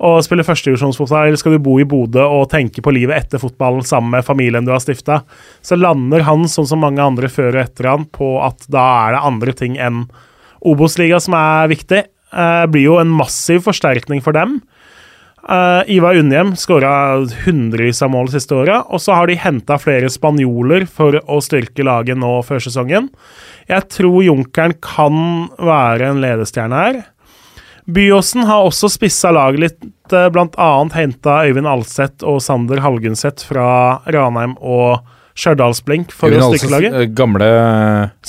og 0.00 0.22
spille 0.24 0.46
førstedivisjonsfotball, 0.46 1.28
eller 1.28 1.40
skal 1.40 1.56
du 1.56 1.62
bo 1.64 1.76
i 1.80 1.86
Bodø 1.88 2.24
og 2.24 2.48
tenke 2.52 2.82
på 2.84 2.94
livet 2.96 3.18
etter 3.18 3.42
fotballen 3.42 3.84
sammen 3.86 4.14
med 4.16 4.26
familien 4.26 4.66
du 4.66 4.72
har 4.72 4.80
stifta, 4.82 5.20
så 5.62 5.76
lander 5.78 6.24
han, 6.26 6.48
sånn 6.48 6.68
som 6.70 6.82
mange 6.82 7.04
andre 7.04 7.28
før 7.32 7.52
og 7.54 7.64
etter 7.66 7.90
han, 7.92 8.08
på 8.08 8.38
at 8.44 8.64
da 8.72 8.86
er 9.04 9.16
det 9.16 9.24
andre 9.32 9.56
ting 9.56 9.76
enn 9.80 10.06
Obos-liga 10.60 11.20
som 11.24 11.36
er 11.36 11.70
viktig. 11.72 12.00
Det 12.30 12.70
blir 12.72 12.84
jo 12.84 12.98
en 13.00 13.12
massiv 13.12 13.64
forsterkning 13.64 14.20
for 14.24 14.36
dem. 14.36 14.58
Uh, 15.50 15.82
Ivar 15.90 16.14
Unnhjem 16.14 16.52
skåra 16.54 16.90
hundrevis 17.44 17.98
av 18.06 18.12
mål 18.14 18.28
siste 18.30 18.54
året, 18.54 18.86
og 18.86 19.00
så 19.02 19.16
har 19.18 19.26
de 19.26 19.34
henta 19.40 19.80
flere 19.82 20.06
spanjoler 20.12 20.84
for 20.86 21.18
å 21.26 21.40
styrke 21.42 21.82
laget 21.82 22.20
nå 22.22 22.36
før 22.46 22.62
sesongen. 22.62 23.08
Jeg 23.66 23.88
tror 23.90 24.20
Junkeren 24.22 24.76
kan 24.78 25.16
være 25.58 26.12
en 26.12 26.22
ledestjerne 26.22 26.84
her. 26.84 27.00
Byåsen 27.90 28.46
har 28.46 28.68
også 28.68 28.92
spissa 28.94 29.32
laget 29.34 29.64
litt, 29.64 29.88
uh, 30.14 30.28
bl.a. 30.30 30.70
henta 30.94 31.40
Øyvind 31.48 31.66
Alseth 31.66 32.22
og 32.22 32.38
Sander 32.46 32.84
Halgunset 32.84 33.42
fra 33.42 33.66
Ranheim 34.06 34.54
og 34.62 35.00
Stjørdalsblink 35.34 36.14
for 36.14 36.30
Øyvind 36.30 36.46
å 36.46 36.52
styrke 36.54 36.76
laget. 36.76 37.00
Eh, 37.00 37.10
gamle 37.10 37.50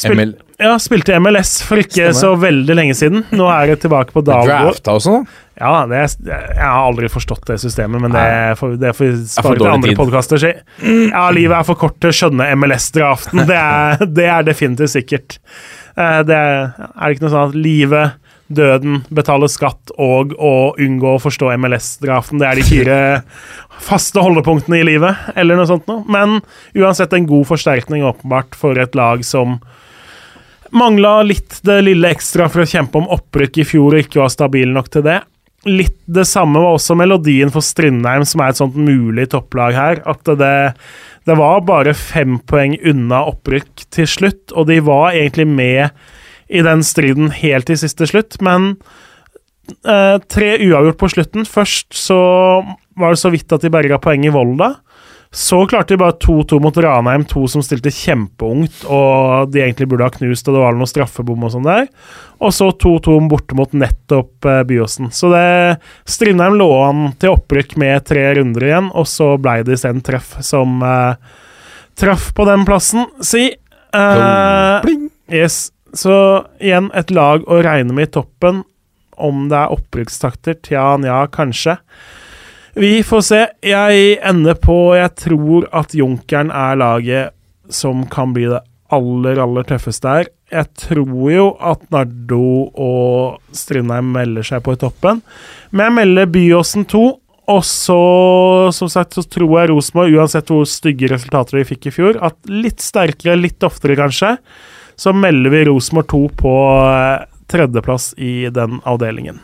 ML 0.10 0.34
Ja, 0.62 0.76
spilte 0.82 1.16
MLS 1.18 1.56
for 1.66 1.82
ikke 1.82 2.12
Stemmer. 2.12 2.18
så 2.20 2.34
veldig 2.38 2.76
lenge 2.78 2.94
siden. 2.98 3.24
Nå 3.34 3.48
er 3.50 3.72
jeg 3.72 3.82
tilbake 3.88 4.14
på 4.14 4.22
Dalgård. 4.28 4.68
Drafta 4.76 4.94
også. 5.00 5.16
Ja, 5.62 5.72
det 5.90 6.00
jeg 6.26 6.58
har 6.62 6.86
aldri 6.88 7.10
forstått 7.12 7.46
det 7.50 7.58
systemet, 7.62 8.02
men 8.02 8.14
det 8.16 8.24
for, 8.58 8.78
det 8.82 8.94
får 8.98 9.10
vi 9.12 9.26
spare 9.30 9.60
til 9.60 9.70
andre 9.70 9.96
podkaster. 9.98 10.46
Ja, 10.82 11.28
livet 11.34 11.58
er 11.60 11.68
for 11.68 11.78
kort 11.82 12.00
til 12.02 12.10
å 12.14 12.18
skjønne 12.18 12.48
MLS-draften. 12.58 13.44
Det, 13.50 13.60
det 14.18 14.26
er 14.32 14.48
definitivt 14.48 14.94
sikkert. 14.96 15.38
Eh, 15.98 16.22
Det 16.30 16.38
er, 16.38 16.72
er 16.94 17.14
ikke 17.14 17.26
noe 17.28 17.34
sånn 17.36 17.50
at 17.52 17.58
livet, 17.58 18.18
døden, 18.52 19.02
betale 19.14 19.48
skatt 19.48 19.94
og 20.02 20.34
å 20.38 20.54
unngå 20.82 21.14
å 21.16 21.22
forstå 21.24 21.54
MLS-draften, 21.62 22.42
det 22.42 22.50
er 22.50 22.58
de 22.60 22.66
fire 22.68 22.98
faste 23.90 24.22
holdepunktene 24.22 24.82
i 24.82 24.88
livet, 24.94 25.30
eller 25.40 25.58
noe 25.62 25.70
sånt 25.70 25.86
noe. 25.90 26.02
Men 26.12 26.40
uansett 26.78 27.14
en 27.18 27.30
god 27.30 27.48
forsterkning, 27.54 28.04
åpenbart, 28.06 28.58
for 28.58 28.78
et 28.82 28.98
lag 28.98 29.24
som 29.26 29.60
Mangla 30.72 31.20
litt 31.28 31.60
det 31.68 31.82
lille 31.84 32.14
ekstra 32.14 32.48
for 32.52 32.64
å 32.64 32.70
kjempe 32.70 33.02
om 33.02 33.10
opprykk 33.12 33.62
i 33.62 33.68
fjor 33.68 33.96
og 33.96 34.06
ikke 34.06 34.22
var 34.22 34.32
stabil 34.32 34.72
nok 34.72 34.88
til 34.94 35.04
det. 35.08 35.20
Litt 35.68 36.00
det 36.10 36.24
samme 36.26 36.62
var 36.64 36.78
også 36.78 36.96
melodien 36.98 37.52
for 37.54 37.62
Strindheim, 37.66 38.24
som 38.26 38.42
er 38.42 38.54
et 38.54 38.62
sånt 38.62 38.78
mulig 38.80 39.28
topplag 39.34 39.76
her. 39.78 40.02
At 40.10 40.26
det, 40.40 40.56
det 41.30 41.38
var 41.38 41.62
bare 41.68 41.94
fem 41.98 42.40
poeng 42.50 42.78
unna 42.88 43.26
opprykk 43.30 43.86
til 43.94 44.10
slutt, 44.10 44.56
og 44.56 44.72
de 44.72 44.80
var 44.88 45.12
egentlig 45.12 45.46
med 45.52 45.92
i 46.52 46.64
den 46.66 46.82
striden 46.84 47.30
helt 47.36 47.70
til 47.70 47.80
siste 47.80 48.08
slutt, 48.10 48.40
men 48.44 48.74
eh, 49.86 50.18
tre 50.32 50.50
uavgjort 50.66 51.00
på 51.00 51.12
slutten. 51.14 51.48
Først 51.48 51.94
så 52.00 52.22
var 53.00 53.14
det 53.14 53.22
så 53.22 53.32
vidt 53.34 53.54
at 53.54 53.64
de 53.64 53.72
berga 53.72 54.00
poeng 54.02 54.26
i 54.28 54.34
Volda. 54.34 54.74
Så 55.34 55.62
klarte 55.68 55.94
de 55.94 55.98
bare 55.98 56.18
2-2 56.20 56.58
mot 56.60 56.78
Ranheim, 56.78 57.24
to 57.24 57.46
som 57.48 57.64
stilte 57.64 57.92
kjempeungt, 57.96 58.82
og 58.84 59.54
de 59.54 59.62
egentlig 59.64 59.88
burde 59.88 60.04
ha 60.04 60.12
knust, 60.12 60.50
og 60.50 60.58
det 60.58 60.64
var 60.64 60.76
noen 60.76 60.90
straffebom 60.92 61.46
og 61.48 61.54
sånn 61.54 61.70
der. 61.70 61.86
Og 62.44 62.52
så 62.52 62.68
2-2 62.76 63.16
borte 63.32 63.56
mot 63.56 63.72
nettopp 63.72 64.50
eh, 64.52 64.60
Byåsen. 64.68 65.08
Så 65.16 65.32
det 65.32 65.80
Strindheim 66.04 66.60
lå 66.60 66.68
an 66.84 67.06
til 67.22 67.38
opprykk 67.38 67.78
med 67.80 68.04
tre 68.12 68.26
runder 68.36 68.68
igjen, 68.68 68.92
og 68.92 69.08
så 69.08 69.38
blei 69.40 69.62
det 69.64 69.80
isteden 69.80 70.04
treff 70.04 70.36
som 70.44 70.84
eh, 70.84 71.16
traff 71.96 72.34
på 72.36 72.50
den 72.52 72.68
plassen, 72.68 73.08
si. 73.24 73.48
Eh, 73.96 74.92
yes. 75.32 75.70
Så 75.96 76.18
igjen 76.60 76.92
et 76.92 77.12
lag 77.12 77.48
å 77.48 77.64
regne 77.64 77.96
med 77.96 78.10
i 78.10 78.16
toppen. 78.20 78.66
Om 79.16 79.48
det 79.52 79.64
er 79.64 79.78
opprykkstakter, 79.80 80.60
tja, 80.68 80.90
nja, 81.00 81.24
kanskje. 81.32 81.78
Vi 82.74 83.04
får 83.04 83.22
se. 83.28 83.40
Jeg 83.68 84.18
ender 84.24 84.56
på 84.56 84.96
Jeg 84.96 85.12
tror 85.20 85.68
at 85.76 85.96
Junkeren 85.96 86.52
er 86.56 86.78
laget 86.80 87.36
som 87.72 88.06
kan 88.12 88.34
bli 88.36 88.48
det 88.52 88.62
aller, 88.92 89.40
aller 89.40 89.68
tøffeste 89.68 90.08
her. 90.08 90.30
Jeg 90.52 90.68
tror 90.80 91.32
jo 91.32 91.46
at 91.64 91.84
Nardo 91.94 92.72
og 92.76 93.56
Strindheim 93.56 94.10
melder 94.16 94.44
seg 94.44 94.64
på 94.66 94.76
i 94.76 94.80
toppen, 94.82 95.22
men 95.72 95.86
jeg 95.86 95.98
melder 96.02 96.32
Byåsen 96.32 96.88
2. 96.92 97.04
Og 97.52 97.64
så, 97.68 98.02
som 98.76 98.88
sagt, 98.92 99.16
så 99.18 99.24
tror 99.28 99.56
jeg 99.58 99.72
Rosenborg, 99.72 100.14
uansett 100.16 100.52
hvor 100.52 100.68
stygge 100.70 101.10
resultater 101.12 101.58
de 101.58 101.66
fikk 101.68 101.90
i 101.90 101.96
fjor, 101.96 102.20
at 102.24 102.38
litt 102.48 102.84
sterkere, 102.84 103.40
litt 103.40 103.66
oftere 103.66 103.98
kanskje, 104.00 104.36
så 104.96 105.12
melder 105.16 105.52
vi 105.52 105.64
Rosenborg 105.68 106.08
2 106.14 106.22
på 106.40 106.54
eh, 106.86 107.26
tredjeplass 107.52 108.12
i 108.22 108.46
den 108.54 108.80
avdelingen. 108.88 109.42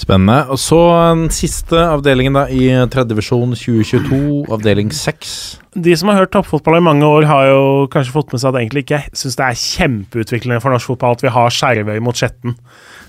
Spennende. 0.00 0.46
Og 0.48 0.56
så 0.60 0.78
den 1.12 1.26
siste 1.34 1.76
avdelingen 1.76 2.38
da 2.38 2.46
i 2.48 2.70
tredje 2.88 3.10
divisjon 3.12 3.52
2022, 3.52 4.46
avdeling 4.54 4.92
6. 4.96 5.34
De 5.76 5.92
som 5.94 6.08
har 6.10 6.22
hørt 6.22 6.32
toppfotball 6.34 6.78
i 6.78 6.82
mange 6.82 7.06
år, 7.06 7.26
har 7.28 7.50
jo 7.50 7.64
kanskje 7.92 8.14
fått 8.14 8.32
med 8.32 8.40
seg 8.42 8.50
at 8.50 8.62
egentlig 8.62 8.84
ikke 8.86 9.02
syns 9.12 9.36
det 9.38 9.44
er 9.46 9.60
kjempeutviklende 9.60 10.62
for 10.64 10.74
norsk 10.74 10.90
fotball 10.90 11.18
at 11.18 11.24
vi 11.26 11.34
har 11.34 11.52
Skjervøy 11.54 12.00
mot 12.02 12.16
Skjetten. 12.16 12.56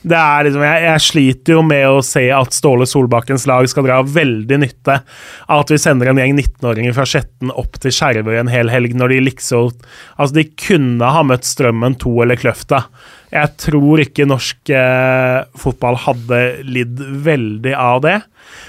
Det 0.01 0.17
er 0.17 0.45
liksom, 0.47 0.65
jeg, 0.65 0.84
jeg 0.88 1.06
sliter 1.06 1.56
jo 1.56 1.63
med 1.65 1.86
å 1.88 2.04
se 2.06 2.25
at 2.34 2.58
Ståle 2.58 2.88
Solbakkens 2.89 3.47
lag 3.49 3.69
skal 3.69 3.88
dra 3.88 4.01
veldig 4.04 4.60
nytte 4.62 4.99
av 4.99 5.63
at 5.63 5.71
vi 5.71 5.80
sender 5.82 6.12
en 6.12 6.21
gjeng 6.21 6.36
19-åringer 6.36 6.97
fra 6.97 7.08
Skjetten 7.08 7.54
opp 7.54 7.80
til 7.82 7.95
Skjervøy 7.95 8.36
en 8.41 8.51
hel 8.51 8.71
helg, 8.73 8.97
når 8.97 9.15
de 9.15 9.23
liksom 9.30 9.71
Altså, 9.71 10.34
de 10.36 10.45
kunne 10.58 11.08
ha 11.13 11.21
møtt 11.25 11.45
Strømmen 11.47 11.95
2 12.01 12.13
eller 12.25 12.39
Kløfta. 12.39 12.84
Jeg 13.32 13.54
tror 13.63 14.02
ikke 14.04 14.28
norsk 14.28 14.72
eh, 14.76 15.44
fotball 15.56 15.96
hadde 16.04 16.39
lidd 16.67 17.00
veldig 17.24 17.74
av 17.80 18.02
det. 18.04 18.17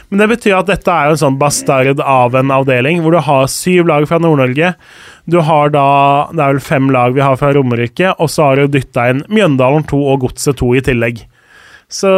Men 0.08 0.22
det 0.22 0.28
betyr 0.36 0.54
at 0.60 0.68
dette 0.70 0.92
er 0.92 1.08
jo 1.08 1.16
en 1.16 1.22
sånn 1.24 1.38
bastard 1.40 1.98
av 1.98 2.36
en 2.38 2.52
avdeling, 2.54 3.00
hvor 3.02 3.16
du 3.16 3.18
har 3.26 3.50
syv 3.50 3.90
lag 3.90 4.06
fra 4.06 4.20
Nord-Norge. 4.22 4.74
Du 5.26 5.40
har 5.42 5.72
da 5.74 5.86
Det 6.30 6.42
er 6.44 6.54
vel 6.54 6.62
fem 6.62 6.90
lag 6.94 7.16
vi 7.16 7.24
har 7.24 7.38
fra 7.40 7.50
Romerike, 7.56 8.14
og 8.18 8.30
så 8.30 8.50
har 8.50 8.60
du 8.62 8.76
dytta 8.76 9.08
inn 9.10 9.24
Mjøndalen 9.32 9.86
2 9.90 10.02
og 10.12 10.28
Godset 10.28 10.60
2 10.62 10.70
i 10.78 10.84
tillegg. 10.86 11.24
Så 11.90 12.12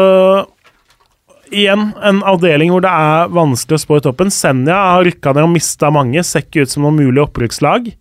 igjen 1.55 1.93
en 2.05 2.21
avdeling 2.29 2.73
hvor 2.75 2.85
det 2.85 2.93
er 2.93 3.33
vanskelig 3.33 3.79
å 3.79 3.85
spå 3.87 3.99
i 3.99 4.05
toppen. 4.05 4.33
Senja 4.35 4.77
har 4.97 5.05
rykka 5.09 5.33
ned 5.33 5.49
og 5.49 5.55
mista 5.55 5.89
mange, 5.95 6.21
ser 6.27 6.45
ikke 6.45 6.67
ut 6.67 6.75
som 6.75 6.85
noe 6.85 6.97
mulig 6.97 7.25
opprykkslag. 7.25 7.95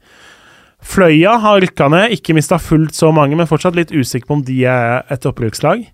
Fløya 0.84 1.38
har 1.42 1.62
rykka 1.64 1.88
ned, 1.92 2.14
ikke 2.18 2.36
mista 2.36 2.60
fullt 2.62 2.96
så 2.98 3.12
mange, 3.16 3.38
men 3.40 3.50
fortsatt 3.50 3.78
litt 3.78 3.94
usikker 3.94 4.28
på 4.30 4.38
om 4.40 4.46
de 4.46 4.60
er 4.68 5.04
et 5.14 5.26
opprykkslag. 5.30 5.86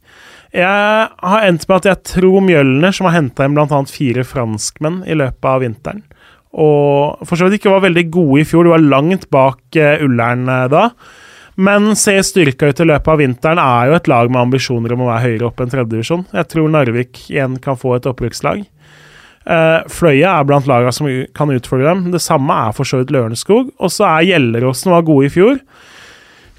Jeg 0.55 1.09
har 1.29 1.45
endt 1.45 1.67
med 1.69 1.75
at 1.77 1.87
jeg 1.91 2.05
tror 2.09 2.41
Mjølner, 2.41 2.93
som 2.95 3.05
har 3.05 3.19
henta 3.19 3.45
inn 3.45 3.57
bl.a. 3.57 3.81
fire 3.85 4.25
franskmenn 4.25 5.03
i 5.05 5.17
løpet 5.17 5.45
av 5.45 5.61
vinteren, 5.61 6.01
og 6.49 7.21
for 7.29 7.37
så 7.37 7.45
vidt 7.45 7.59
ikke 7.59 7.75
var 7.75 7.85
veldig 7.85 8.07
gode 8.09 8.41
i 8.41 8.47
fjor, 8.49 8.65
de 8.65 8.73
var 8.73 8.81
langt 8.81 9.27
bak 9.29 9.61
uh, 9.77 10.01
Ullern 10.01 10.47
eh, 10.49 10.65
da, 10.73 10.87
men 11.59 11.91
ser 11.99 12.23
styrka 12.25 12.71
ut 12.71 12.81
i 12.81 12.87
løpet 12.87 13.11
av 13.13 13.21
vinteren, 13.21 13.61
er 13.61 13.91
jo 13.91 13.97
et 13.99 14.09
lag 14.09 14.31
med 14.31 14.41
ambisjoner 14.41 14.95
om 14.95 15.03
å 15.05 15.11
være 15.11 15.25
høyere 15.27 15.49
opp 15.49 15.61
enn 15.61 15.69
tredjedivisjon. 15.69 16.25
Jeg 16.33 16.49
tror 16.49 16.71
Narvik 16.71 17.21
igjen 17.27 17.59
kan 17.61 17.77
få 17.77 17.97
et 17.97 18.07
opprykkslag. 18.09 18.63
Uh, 19.49 19.81
Fløya 19.89 20.35
er 20.37 20.45
blant 20.45 20.67
lagene 20.69 20.93
som 20.93 21.07
kan 21.35 21.49
utfordre 21.53 21.89
dem. 21.89 22.09
Det 22.13 22.21
samme 22.21 22.53
er 22.67 22.75
for 22.77 22.85
så 22.85 23.01
vidt 23.01 23.13
Lørenskog. 23.15 23.71
Og 23.81 23.93
så 23.93 24.05
er 24.05 24.27
Gjelleråsen 24.29 24.93
var 24.93 25.07
gode 25.07 25.29
i 25.29 25.33
fjor. 25.33 25.57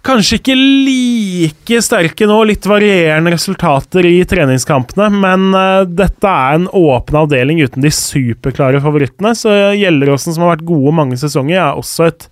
Kanskje 0.06 0.38
ikke 0.38 0.56
like 0.56 1.78
sterke 1.84 2.26
nå, 2.26 2.38
litt 2.48 2.64
varierende 2.66 3.34
resultater 3.34 4.06
i 4.08 4.22
treningskampene, 4.24 5.10
men 5.12 5.50
uh, 5.52 5.84
dette 5.84 6.24
er 6.24 6.56
en 6.56 6.70
åpen 6.72 7.18
avdeling 7.20 7.60
uten 7.60 7.84
de 7.84 7.92
superklare 7.92 8.80
favorittene, 8.80 9.34
så 9.36 9.52
Gjelleråsen, 9.76 10.32
som 10.32 10.46
har 10.46 10.56
vært 10.56 10.68
gode 10.72 10.94
mange 10.96 11.20
sesonger, 11.20 11.60
er 11.60 11.78
også 11.78 12.08
et 12.08 12.30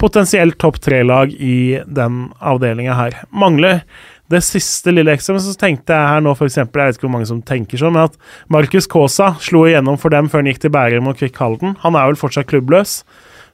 potensielt 0.00 0.58
topp 0.60 0.78
tre-lag 0.84 1.32
i 1.32 1.80
den 1.88 2.28
avdelinga 2.36 2.96
her. 2.96 3.16
Mangler 3.32 3.82
Det 4.30 4.38
siste 4.46 4.92
lille 4.94 5.10
ekstra, 5.10 5.34
men 5.34 5.42
så 5.42 5.56
tenkte 5.58 5.96
jeg 5.96 6.10
her 6.12 6.20
nå 6.22 6.36
eksempel, 6.46 6.80
jeg 6.80 6.92
vet 6.92 6.98
ikke 6.98 7.06
hvor 7.08 7.14
mange 7.16 7.28
som 7.30 7.40
tenker 7.42 7.80
sånn, 7.80 7.96
men 7.96 8.06
at 8.06 8.18
Markus 8.52 8.86
Kaasa 8.90 9.32
slo 9.42 9.64
igjennom 9.66 9.98
for 9.98 10.14
dem 10.14 10.28
før 10.30 10.44
han 10.44 10.50
gikk 10.52 10.62
til 10.62 10.74
Bærum 10.74 11.10
og 11.10 11.18
Kvikk 11.18 11.40
Halden. 11.42 11.74
Han 11.82 11.98
er 11.98 12.12
vel 12.12 12.20
fortsatt 12.20 12.46
klubbløs. 12.50 13.00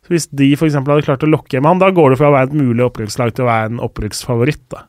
Så 0.04 0.12
Hvis 0.12 0.28
de 0.28 0.50
for 0.60 0.68
hadde 0.68 1.06
klart 1.06 1.24
å 1.24 1.30
lokke 1.32 1.56
hjem 1.56 1.66
han, 1.66 1.80
da 1.80 1.88
går 1.90 2.12
det 2.12 2.20
fra 2.20 2.28
å 2.28 2.36
være 2.36 2.50
et 2.50 2.60
mulig 2.60 2.84
opprykkslag 2.84 3.32
til 3.34 3.46
å 3.46 3.48
være 3.48 3.72
en 3.72 3.80
opprykksfavoritt. 3.88 4.62
da. 4.70 4.84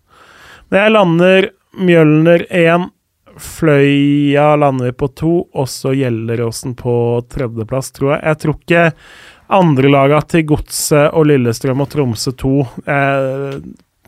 Men 0.69 0.83
jeg 0.83 0.93
lander 0.93 1.49
Mjølner 1.77 2.45
1, 2.51 2.91
Fløya 3.37 4.55
lander 4.57 4.89
vi 4.89 4.97
på 4.97 5.07
2, 5.21 5.33
og 5.53 5.67
så 5.69 5.93
Gjelleråsen 5.93 6.75
på 6.77 6.93
tredjeplass, 7.31 7.91
tror 7.95 8.15
jeg. 8.15 8.21
Jeg 8.25 8.41
tror 8.43 8.55
ikke 8.57 8.85
andrelaga 9.57 10.21
til 10.27 10.47
Godset 10.51 11.13
og 11.13 11.29
Lillestrøm 11.29 11.83
og 11.85 11.91
Tromsø 11.93 12.33
2 12.35 12.53
eh, 12.83 13.59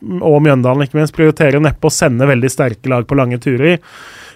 og 0.01 0.39
Mjøndalen 0.45 0.85
ikke 0.85 0.99
minst 0.99 1.15
prioriterer 1.15 1.61
neppe 1.63 1.89
å 1.89 1.93
sende 1.93 2.27
veldig 2.29 2.49
sterke 2.51 2.91
lag 2.91 3.07
på 3.07 3.17
lange 3.19 3.39
turer. 3.41 3.79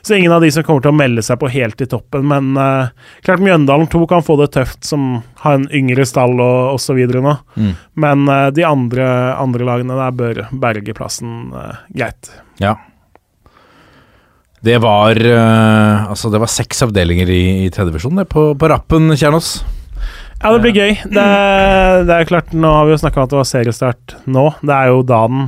Så 0.03 0.17
ingen 0.17 0.33
av 0.35 0.41
de 0.43 0.49
som 0.51 0.65
kommer 0.67 0.83
til 0.83 0.91
å 0.91 0.97
melde 0.99 1.23
seg 1.23 1.39
på 1.39 1.47
helt 1.53 1.79
i 1.79 1.87
toppen. 1.87 2.25
Men 2.27 2.57
uh, 2.59 2.91
klart 3.23 3.43
Mjøndalen 3.43 3.87
2 3.87 4.01
kan 4.11 4.25
få 4.25 4.35
det 4.41 4.49
tøft, 4.51 4.81
som 4.83 5.21
har 5.39 5.55
en 5.55 5.69
yngre 5.71 6.03
stall 6.07 6.35
og 6.43 6.73
osv. 6.75 6.99
nå. 7.07 7.35
Mm. 7.55 7.69
Men 8.03 8.25
uh, 8.27 8.49
de 8.51 8.65
andre, 8.67 9.05
andre, 9.39 9.67
lagene 9.69 9.99
der 10.01 10.17
bør 10.19 10.41
berge 10.51 10.95
plassen 10.97 11.53
uh, 11.55 11.79
greit. 11.95 12.33
Ja. 12.59 12.75
Det 14.63 14.77
var 14.79 15.19
Altså, 15.19 16.29
det 16.31 16.39
var 16.39 16.51
seks 16.51 16.85
avdelinger 16.85 17.27
i, 17.27 17.43
i 17.65 17.71
tredjevisjon 17.71 18.21
på, 18.31 18.45
på 18.59 18.69
rappen, 18.71 19.11
Kjernås. 19.19 19.57
Ja, 20.43 20.51
det 20.51 20.59
blir 20.59 20.75
gøy. 20.75 20.95
Det, 21.07 21.25
det, 22.09 22.15
er 22.15 22.27
klart, 22.27 22.51
Nå 22.51 22.67
har 22.75 22.87
vi 22.87 22.91
jo 22.91 22.99
snakka 22.99 23.21
om 23.21 23.27
at 23.27 23.31
det 23.31 23.39
var 23.39 23.47
seriestart 23.47 24.15
nå. 24.27 24.49
Det 24.59 24.75
er 24.75 24.89
jo 24.91 25.03
da 25.07 25.21
den 25.31 25.45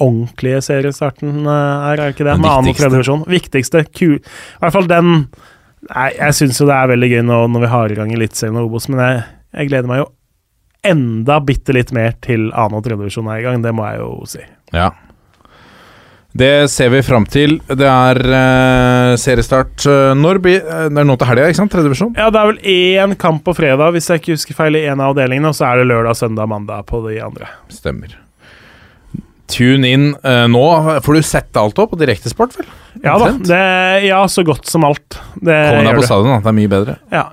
ordentlige 0.00 0.62
seriestarten 0.64 1.44
er, 1.44 2.00
er 2.00 2.14
ikke 2.14 2.24
det? 2.26 2.38
Med 2.40 2.48
annen 2.50 2.72
og 2.72 2.78
tredje 2.78 2.96
divisjon. 2.96 3.26
Viktigste. 3.30 3.84
Kul. 3.92 4.16
I 4.16 4.62
hvert 4.64 4.76
fall 4.78 4.88
den 4.90 5.10
Nei, 5.84 6.08
jeg 6.16 6.32
syns 6.38 6.56
jo 6.56 6.64
det 6.64 6.76
er 6.78 6.88
veldig 6.94 7.08
gøy 7.10 7.22
nå 7.28 7.38
når 7.52 7.60
vi 7.66 7.68
har 7.74 7.92
i 7.92 7.96
gang 7.98 8.12
Eliteserien 8.14 8.56
og 8.56 8.70
Obos, 8.70 8.86
men 8.88 9.02
jeg, 9.02 9.18
jeg, 9.52 9.68
gleder 9.68 9.90
meg 9.90 9.98
jo 10.00 10.06
enda 10.88 11.36
bitte 11.44 11.74
litt 11.76 11.92
mer 11.92 12.14
til 12.24 12.46
annen 12.56 12.78
og 12.78 12.86
tredje 12.86 13.02
divisjon 13.02 13.28
er 13.28 13.42
i 13.42 13.44
gang. 13.44 13.60
Det 13.60 13.72
må 13.76 13.84
jeg 13.90 14.00
jo 14.00 14.08
si. 14.28 14.40
Ja. 14.72 14.88
Det 16.34 16.66
ser 16.70 16.90
vi 16.90 17.02
fram 17.06 17.22
til. 17.30 17.60
Det 17.62 17.86
er 17.86 18.18
uh, 18.26 19.12
seriestart 19.20 19.84
uh, 19.86 20.16
Når 20.18 20.40
uh, 20.42 20.48
Det 20.90 20.98
er 20.98 21.06
nå 21.06 21.14
til 21.20 21.28
helga, 21.30 21.46
ikke 21.46 21.60
sant? 21.60 21.70
Tredje 21.70 21.86
divisjon? 21.86 22.10
Ja, 22.18 22.26
det 22.34 22.40
er 22.40 22.48
vel 22.50 22.58
én 22.72 23.14
kamp 23.20 23.44
på 23.46 23.54
fredag, 23.54 23.94
hvis 23.94 24.10
jeg 24.10 24.18
ikke 24.18 24.34
husker 24.34 24.58
feil, 24.58 24.80
i 24.80 24.88
en 24.90 24.98
av 24.98 25.12
avdelingene. 25.14 25.52
Og 25.52 25.54
så 25.54 25.68
er 25.68 25.78
det 25.80 25.86
lørdag, 25.92 26.18
søndag, 26.18 26.50
mandag 26.50 26.88
på 26.90 27.04
de 27.06 27.20
andre. 27.22 27.52
Stemmer. 27.70 28.16
Tune 29.54 29.92
inn 29.94 30.08
uh, 30.24 30.48
nå. 30.50 30.64
Får 31.06 31.20
du 31.20 31.28
sett 31.28 31.60
alt 31.60 31.78
opp 31.78 31.92
på 31.94 32.00
direktesport, 32.02 32.56
vel? 32.58 32.66
Ja 33.04 33.14
da. 33.20 33.30
Det, 33.38 33.60
ja, 34.08 34.18
så 34.26 34.42
godt 34.46 34.66
som 34.66 34.88
alt. 34.88 35.20
Det 35.38 35.60
Kom 35.70 35.86
deg 35.86 36.00
på 36.00 36.08
stadion, 36.08 36.32
da. 36.32 36.40
Det 36.42 36.50
er 36.50 36.58
mye 36.58 36.72
bedre. 36.74 36.98
Ja. 37.14 37.28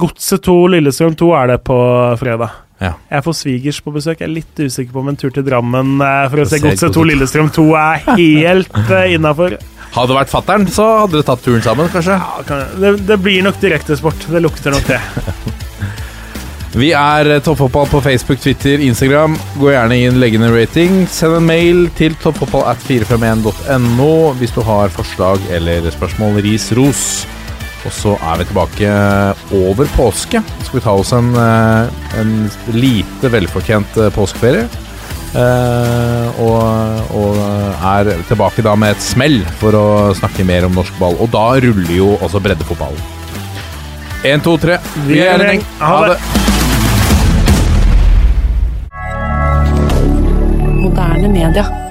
Godset 0.00 0.46
2, 0.48 0.56
Lillestrøm 0.78 1.18
2 1.20 1.30
er 1.42 1.52
det 1.52 1.60
på 1.68 1.78
fredag. 2.22 2.56
Ja. 2.78 2.92
Jeg 3.10 3.24
får 3.26 3.34
svigers 3.34 3.80
på 3.82 3.92
besøk. 3.94 4.20
Jeg 4.20 4.28
er 4.28 4.34
litt 4.36 4.60
usikker 4.60 4.92
på 4.94 5.02
om 5.02 5.08
en 5.10 5.18
tur 5.18 5.32
til 5.34 5.44
Drammen 5.46 5.96
uh, 5.98 6.28
for 6.30 6.44
å 6.44 6.46
se 6.48 6.60
Godset 6.62 6.94
2, 6.94 7.06
Lillestrøm 7.10 7.50
2 7.54 7.66
er 7.74 8.06
helt 8.22 8.74
uh, 8.78 9.02
innafor. 9.10 9.58
Hadde 9.88 10.12
det 10.12 10.18
vært 10.18 10.30
fattern, 10.32 10.66
så 10.70 10.84
hadde 11.02 11.16
dere 11.16 11.26
tatt 11.26 11.42
turen 11.42 11.64
sammen, 11.64 11.88
kanskje? 11.90 12.18
Ja, 12.20 12.42
kan, 12.46 12.66
det, 12.78 12.90
det, 13.08 13.16
blir 13.24 13.42
nok 13.46 13.56
direktesport. 13.62 14.28
Det 14.30 14.40
lukter 14.44 14.70
nok 14.74 14.86
det. 14.90 15.00
Vi 16.78 16.90
er 16.92 17.26
eh, 17.32 17.40
Toppfotball 17.42 17.88
på 17.90 18.00
Facebook, 18.04 18.38
Twitter, 18.44 18.78
Instagram. 18.84 19.38
Gå 19.58 19.72
gjerne 19.72 19.96
inn, 20.04 20.20
legg 20.20 20.36
inn 20.36 20.44
en 20.46 20.54
rating. 20.54 21.06
Send 21.10 21.34
en 21.40 21.46
mail 21.48 21.88
til 21.98 22.12
toppfotballat451.no 22.22 24.12
hvis 24.38 24.54
du 24.54 24.60
har 24.68 24.92
forslag 24.92 25.38
eller 25.56 25.90
spørsmål. 25.96 26.42
Ris, 26.44 26.68
ros. 26.76 27.02
Og 27.88 27.94
så 27.96 28.12
er 28.20 28.42
vi 28.42 28.48
tilbake 28.50 28.90
over 29.56 29.88
påske. 29.96 30.42
Så 30.58 30.68
skal 30.68 30.78
vi 30.78 30.84
ta 30.84 30.92
oss 30.92 31.14
en, 31.16 31.32
eh, 31.40 32.20
en 32.20 32.34
lite 32.76 33.32
velfortjent 33.32 33.96
eh, 33.96 34.12
påskeferie. 34.12 34.68
Uh, 35.28 36.38
og, 36.40 37.10
og, 37.12 37.34
er 37.84 38.08
tilbake 38.30 38.62
da 38.64 38.72
med 38.80 38.94
et 38.94 39.02
smell 39.04 39.42
for 39.60 39.76
å 39.76 39.84
snakke 40.16 40.46
mer 40.48 40.64
om 40.64 40.72
norsk 40.72 40.96
ball. 40.96 41.18
Og 41.20 41.28
da 41.34 41.44
ruller 41.60 41.92
jo 41.92 42.14
også 42.16 42.40
breddefotballen. 42.40 43.02
Én, 44.24 44.40
to, 44.40 44.56
tre. 44.56 44.80
Vi 45.04 45.20
er 45.20 45.36
en 45.36 45.52
gjeng. 45.52 45.66
Ha 45.84 45.98
det. 46.08 46.18
moderne 50.88 51.28
media. 51.28 51.87